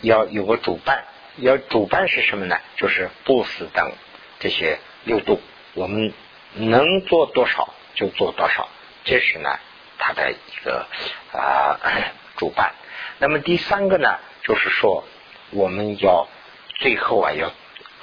[0.00, 1.04] 要有个主办，
[1.36, 2.58] 要主办是什么呢？
[2.76, 3.92] 就是布施等
[4.40, 5.40] 这些六度，
[5.74, 6.12] 我们
[6.54, 8.68] 能做多少就做多少，
[9.04, 9.56] 这是呢
[9.98, 10.84] 他的一个
[11.32, 11.78] 啊
[12.36, 12.74] 主办。
[13.20, 15.04] 那么第三个呢，就是说
[15.50, 16.26] 我们要
[16.74, 17.52] 最后啊要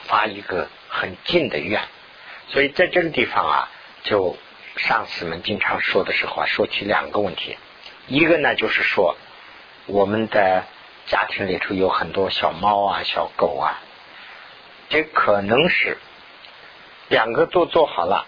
[0.06, 1.82] 发一个很近的愿。
[2.48, 3.70] 所以在这个地方啊，
[4.04, 4.38] 就
[4.78, 7.58] 上司们经常说的时候啊，说起两个问题。
[8.08, 9.18] 一个呢，就是说
[9.86, 10.64] 我们的
[11.08, 13.80] 家庭里头有很多小猫啊、小狗啊，
[14.90, 15.98] 这可能是
[17.10, 18.26] 两个都做好了，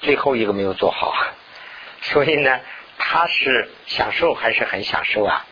[0.00, 1.14] 最后一个没有做好，
[2.00, 2.60] 所以呢，
[2.98, 5.44] 他是享受还是很享受啊？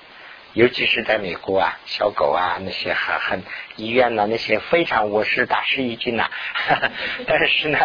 [0.54, 3.44] 尤其是在美国啊，小狗啊，那些很很
[3.76, 6.30] 医院呐，那些非常我是大吃一惊呐。
[7.28, 7.78] 但是呢，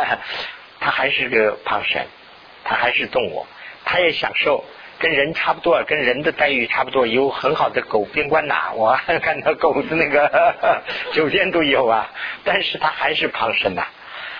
[0.79, 2.07] 它还是个胖神，
[2.63, 3.45] 它还是动物，
[3.83, 4.63] 它也享受，
[4.99, 10.83] 跟人差不多，跟人的待遇差不多，有很好的狗宾馆呐， 我看到狗子那个
[11.13, 12.09] 酒店都有啊。
[12.43, 13.83] 但是它还是胖身呐，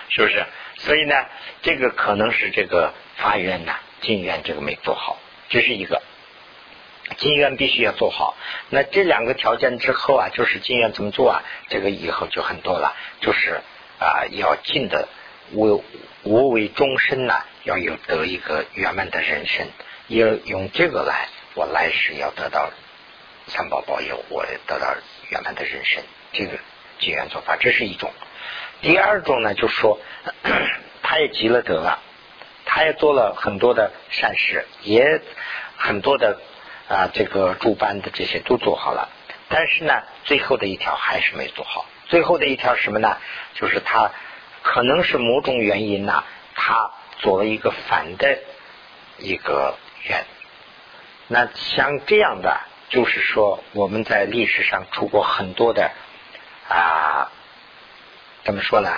[0.08, 0.44] 是不是？
[0.76, 1.14] 所以呢，
[1.62, 6.02] 这个可能是这个发愿呐，进院这个没做好，这是一个。
[7.18, 8.34] 金愿必须要做好，
[8.70, 11.42] 那这两个条件之后啊，就是金愿怎么做啊？
[11.68, 13.60] 这个以后就很多了，就是
[14.00, 15.06] 啊，要尽的
[15.52, 15.84] 我
[16.22, 19.66] 我为终身呐，要有得一个圆满的人生，
[20.08, 22.70] 要用这个来，我来世要得到
[23.46, 24.94] 三宝保佑，我得到
[25.30, 26.02] 圆满的人生，
[26.32, 26.58] 这个
[26.98, 28.12] 金愿做法，这是一种。
[28.82, 29.98] 第二种呢，就是说
[31.02, 32.00] 他也积了德了，
[32.64, 35.20] 他也做了很多的善事，也
[35.76, 36.40] 很多的。
[36.86, 39.08] 啊，这个主班的这些都做好了，
[39.48, 41.86] 但是呢，最后的一条还是没做好。
[42.08, 43.16] 最后的一条什么呢？
[43.54, 44.12] 就是他
[44.62, 46.22] 可能是某种原因呢，
[46.54, 46.90] 他
[47.20, 48.38] 做了一个反的
[49.16, 49.78] 一个
[50.08, 50.24] 愿。
[51.28, 55.90] 那像这样的，就是说我们在历史上出过很多的
[56.68, 57.32] 啊，
[58.44, 58.90] 怎么说呢？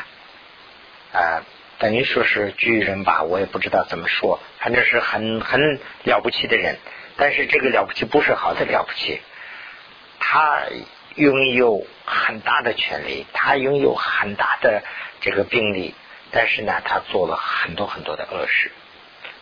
[1.12, 1.42] 啊，
[1.78, 6.78] 等于说是巨人吧，我也不知道怎么说，反正是很很了不起的人。
[7.16, 9.22] 但是这个了不起不是好的了不起，
[10.18, 10.64] 他
[11.14, 14.82] 拥有很大的权利，他拥有很大的
[15.20, 15.94] 这个兵力，
[16.30, 18.70] 但是呢，他做了很多很多的恶事。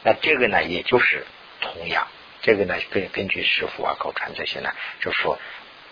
[0.05, 1.27] 那这个呢，也就是
[1.65, 2.07] 同样，
[2.43, 5.39] 这个呢，根根据师傅啊、口传这些呢，就说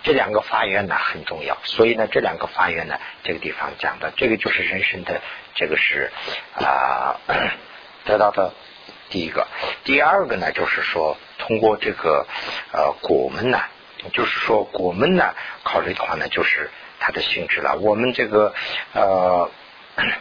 [0.03, 1.59] 这两个法院呢很重要。
[1.65, 5.21] 所以呢，这两个法院呢，这个地方讲的，这个就是人生的
[5.55, 6.13] 这个是
[6.55, 7.21] 啊
[8.05, 8.53] 得到的。
[9.11, 9.47] 第一个，
[9.85, 12.27] 第二个呢，就是说通过这个
[12.73, 13.61] 呃果门呢，
[14.15, 17.77] 就是说果门呢，考虑的话呢，就是它的性质了。
[17.77, 18.55] 我们这个
[18.95, 19.51] 呃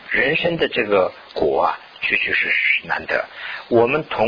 [0.09, 3.23] 人生的这个果啊，确确实实难得。
[3.69, 4.27] 我们同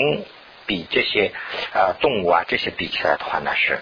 [0.65, 1.31] 比这些
[1.73, 3.79] 呃动物啊这些比起来的话呢，是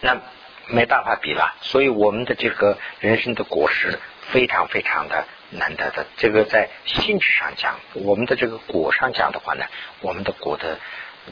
[0.00, 0.20] 那
[0.68, 1.54] 没办法比了。
[1.60, 3.98] 所以我们的这个人生的果实
[4.32, 5.26] 非常非常的。
[5.52, 9.64] 难得的，这个在性质上讲，我们的这个果上讲的话呢，
[10.00, 10.78] 我们的果的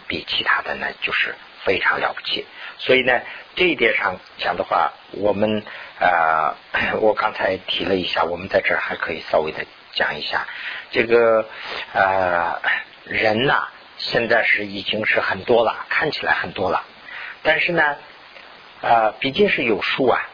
[0.09, 2.45] 比其他的呢就是非常了不起。
[2.79, 3.21] 所以呢，
[3.55, 5.63] 这一点上讲的话，我们
[6.01, 6.53] 呃，
[6.99, 10.49] 我刚才提了一下，我们在这儿还可以稍微的讲一下，
[10.91, 11.49] 这个
[11.93, 12.61] 呃
[13.05, 13.69] 人呐，
[13.99, 16.85] 现在是已经是很多了，看起来很多了，
[17.43, 17.97] 但是呢，
[18.81, 20.29] 呃，毕竟是有数啊，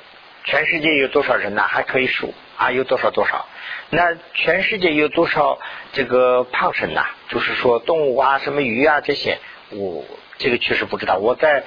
[0.44, 1.62] 全世界有多少人呢？
[1.62, 3.46] 还可以数啊，有多少多少。
[3.90, 5.58] 那全世界有多少
[5.92, 7.06] 这个胖神呐？
[7.28, 9.38] 就是说动物啊，什么鱼啊这些，
[9.70, 10.04] 我
[10.36, 11.16] 这个确实不知道。
[11.16, 11.64] 我在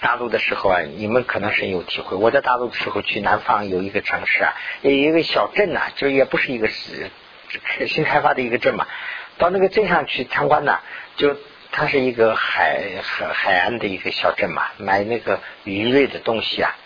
[0.00, 2.16] 大陆的时候啊，你们可能深有体会。
[2.16, 8.86] 我在大陆的时候去南方有一个城市啊，有一个小镇呐，就也不是一个新开发的一个镇嘛。
[9.38, 10.80] 到那个镇上去参观呢，
[11.16, 11.36] 就
[11.70, 16.76] 它是一个海海海岸的一个小镇嘛，买那个鱼类的东西啊。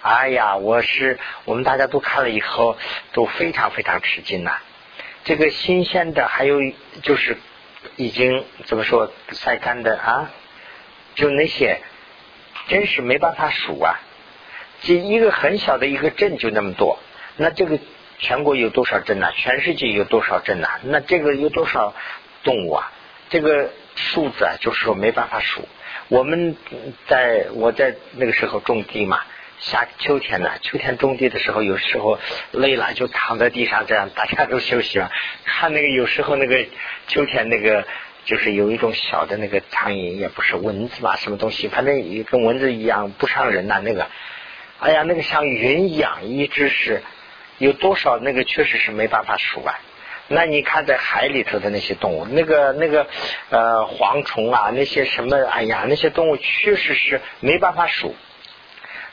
[0.00, 2.76] 哎呀，我是我们大家都看了以后
[3.12, 4.56] 都非常非常吃惊呐。
[5.24, 6.58] 这个新鲜的，还有
[7.02, 7.36] 就是
[7.96, 10.30] 已经怎么说晒干的啊，
[11.14, 11.80] 就那些
[12.68, 14.00] 真是没办法数啊。
[14.80, 16.98] 这一个很小的一个镇就那么多，
[17.36, 17.78] 那这个。
[18.18, 19.32] 全国有多少镇呐？
[19.34, 20.68] 全世界有多少镇呐？
[20.84, 21.94] 那这个有多少
[22.44, 22.92] 动物啊？
[23.30, 25.66] 这个数字啊，就是说没办法数。
[26.08, 26.56] 我们
[27.08, 29.20] 在我在那个时候种地嘛，
[29.58, 32.18] 夏秋天呢，秋天种地的时候，有时候
[32.50, 35.10] 累了就躺在地上，这样大家都休息了。
[35.44, 36.66] 看那个有时候那个
[37.08, 37.86] 秋天那个，
[38.26, 43.80] 就是有一种小的那个苍蝇，也不是蚊子吧，什么东西，反正也跟蚊子一样不伤人呐。
[43.82, 44.06] 那个，
[44.80, 47.02] 哎呀，那个像云一样，一直是。
[47.58, 49.78] 有多少那个确实是没办法数啊！
[50.28, 53.06] 那你看在海里头的那些动物，那个那个
[53.50, 58.14] 呃蝗虫啊，那些什么，哎呀，那些动物确实是没办法数。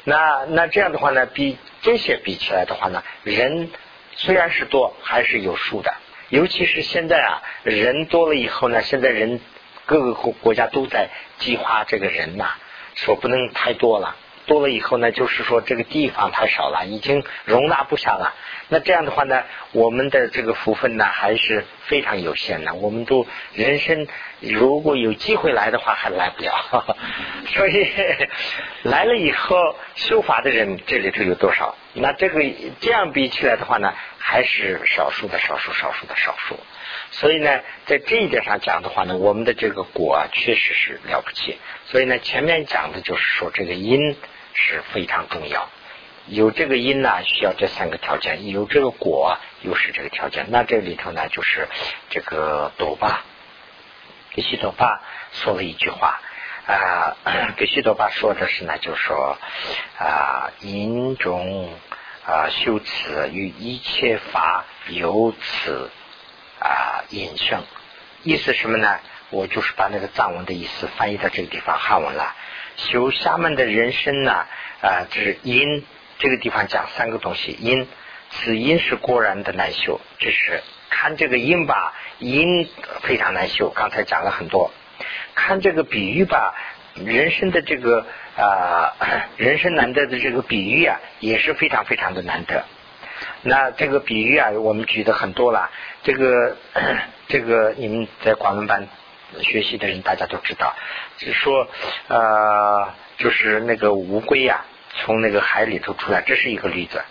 [0.06, 3.70] 那那这样的话呢，比这些比起来的话呢，人
[4.16, 5.94] 虽然是多，还是有数的。
[6.30, 9.42] 尤其是现在啊，人多了以后呢，现在人
[9.86, 12.52] 各个国国家都在计划这个人呐，
[12.96, 14.16] 说不能太多了。
[14.50, 18.34] 多了以后呢，就是说这个地方太少了，已经容纳不下了。
[18.68, 22.74] 那这样的话呢，我们的这个福分呢还是非常有限的。
[22.74, 24.08] 我们都人生
[24.40, 26.98] 如果有机会来的话，还来不了。
[27.54, 27.88] 所以
[28.84, 31.76] 来了以后修法的人这里头有多少？
[31.94, 32.42] 那这个
[32.80, 36.60] 这样比起来的话呢，还是少数的少数，少数的少数。
[37.12, 41.58] 所以呢，在这一点上讲的话呢，我们的这个果啊确实是了不起。
[41.86, 44.16] 所以呢，前面讲的就是说这个因。
[44.54, 45.70] 是非常重要，
[46.28, 50.48] 有这个因呢，需要这三个条件；有这个果，又是这个条件。
[50.50, 51.68] 那这里头呢，就是
[52.10, 53.22] 这个朵巴，
[54.32, 56.20] 给西斗巴说了一句话
[56.68, 57.18] 啊，
[57.58, 59.38] 给西斗巴说的是呢，就说
[59.98, 61.74] 啊，因中
[62.26, 65.90] 啊修辞与一切法由此
[66.60, 67.64] 啊引生，
[68.24, 69.00] 意思什么呢？
[69.32, 72.36] 我就是把那个藏文的意思翻译到这个地方汉文了。
[72.80, 74.46] 修下面的人生呢，
[74.82, 75.84] 啊，这是因
[76.18, 77.88] 这个地方讲三个东西，因
[78.32, 82.68] 此因是果然的难修，这是看这个因吧，因
[83.02, 84.72] 非常难修，刚才讲了很多，
[85.36, 86.56] 看这个比喻吧，
[86.96, 88.06] 人生的这个
[88.38, 88.96] 啊，
[89.36, 92.64] 人生难得的这个比喻啊，也是非常非常的难得。
[93.42, 95.70] 那这个比喻啊，我们举的很多了，
[96.04, 96.56] 这个
[97.28, 98.88] 这个你们在广文班。
[99.42, 100.76] 学习的人大家都知道，
[101.18, 101.68] 就说
[102.08, 104.66] 呃，就是那个乌龟呀，
[104.96, 107.02] 从那个海里头出来，这是一个例子。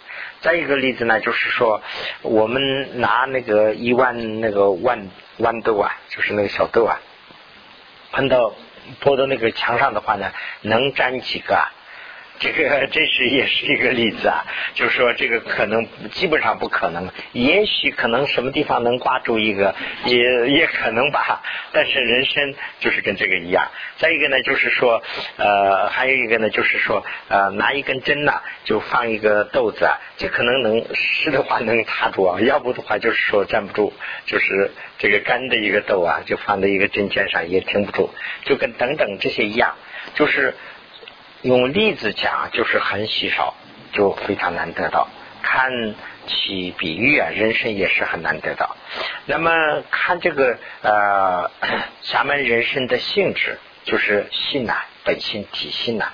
[0.41, 1.83] 再一个例子呢，就是说
[2.23, 5.09] 我们拿那个一万那个豌
[5.39, 7.01] 豌豆啊，就是那个小豆啊，
[8.13, 8.55] 喷到
[9.01, 11.55] 泼到那个墙上的话呢，能粘几个？
[11.55, 11.73] 啊？
[12.41, 19.75] 这个这是也是一个例子啊，就是说这个可能基本上不可能，也许可能什么地方能挂住一个，
[20.07, 21.43] 也也可能吧。
[21.73, 23.69] 但是人参就是跟这个一样。
[23.97, 25.03] 再一个呢，就是说
[25.37, 33.93] 呃，还有一个呢，就是说呃，拿一根针呐，就放一个豆子啊，这可能能湿的话能插住啊，要不的话就是说站不住，
[34.27, 38.11] 就是这个干的一个豆啊，就放在一个针尖上也停不住，
[38.45, 39.75] 就跟等等这些一样，
[40.15, 40.55] 就是。
[41.43, 43.55] 用例子讲就是很稀少，
[43.93, 45.09] 就非常难得到。
[45.41, 45.95] 看
[46.27, 48.77] 起比喻啊，人生也是很难得到。
[49.27, 49.51] 那么
[49.91, 51.51] 看这个呃，
[52.03, 54.75] 咱们人生的性质，就是性呐，
[55.05, 56.07] 本性体性呐，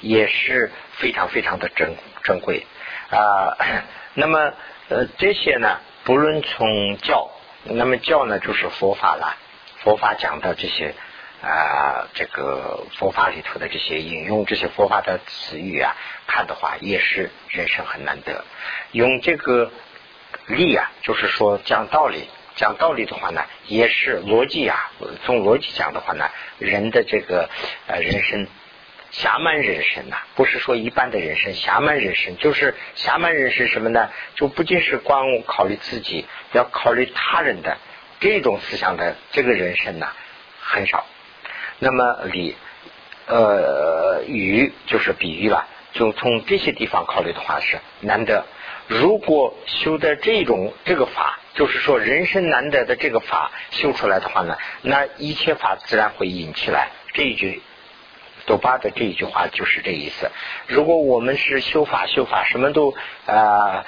[0.00, 1.94] 也是非常非常的珍
[2.24, 2.66] 珍贵
[3.10, 3.56] 啊。
[4.14, 4.52] 那么
[4.88, 7.30] 呃这些呢，不论从教，
[7.64, 9.36] 那么教呢就是佛法了，
[9.78, 10.94] 佛法讲的这些。
[11.42, 15.94] 啊，这个佛法里头的这些引用这些佛法的词语啊，
[16.26, 18.44] 看的话也是人生很难得。
[18.92, 19.70] 用这个
[20.46, 24.90] 理啊，就是说讲道理，讲道理的话呢，也是逻辑啊。
[25.24, 27.50] 从逻辑讲的话呢，人的这个
[27.86, 28.48] 呃人生
[29.10, 34.10] 侠满人生呐，不是说一般的人生，侠满人生就是侠满人生什么呢？
[34.34, 37.76] 就不仅是光考虑自己，要考虑他人的
[38.20, 40.08] 这种思想的这个人生呐，
[40.60, 41.06] 很少。
[41.78, 42.56] 那么理，
[43.26, 45.66] 呃，语就是比喻了。
[45.92, 48.44] 就从这些地方考虑的话是难得。
[48.86, 56.90] 如果修的这种这个法，就是说人生难得的这个法修出来的话呢，那一切法自然会引起来。
[57.14, 57.62] 这一句
[58.44, 60.30] 多巴的这一句话就是这意思。
[60.66, 63.86] 如果我们是修法修法，什么都啊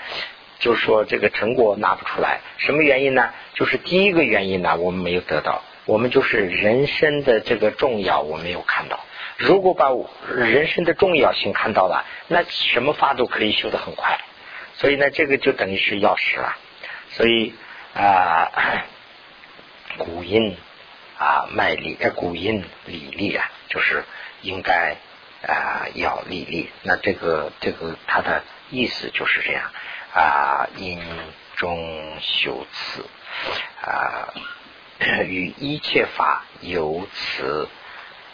[0.59, 3.31] 就是说这个成果拿不出来，什么原因呢？
[3.55, 9.01] 就是第一个原因呢，我们没有得到，我们就是人生的这个重要我没有看到。
[9.39, 9.89] 如果把
[10.29, 14.21] 人生的重要性看到了，那什么法都可以修得很快。
[14.75, 16.59] 所以呢，这个就等于是钥匙了。
[17.13, 17.55] 所以
[17.95, 18.53] 啊，
[19.97, 20.59] 古音
[21.17, 24.05] 啊卖力，呃古音理力啊，就是
[24.43, 24.95] 应该
[25.41, 26.69] 啊要理力。
[26.83, 29.71] 那这个这个它的意思就是这样
[30.13, 31.01] 啊，因
[31.57, 33.07] 中修辞
[33.81, 34.35] 啊，
[35.27, 37.69] 与一切法由此。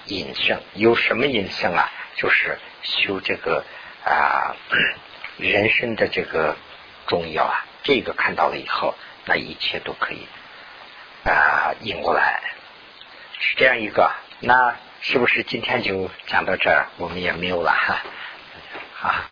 [0.06, 1.90] 引生有什么引生啊？
[2.16, 3.64] 就是修这个
[4.04, 4.54] 啊
[5.38, 6.56] 人生的这个
[7.06, 8.94] 重要啊，这个看到了以后，
[9.24, 10.26] 那一切都可以
[11.24, 12.38] 啊引过来，
[13.40, 14.12] 是这样一个。
[14.40, 16.88] 那是不是今天就讲到这儿？
[16.98, 18.02] 我们也没有了哈
[19.00, 19.22] 啊。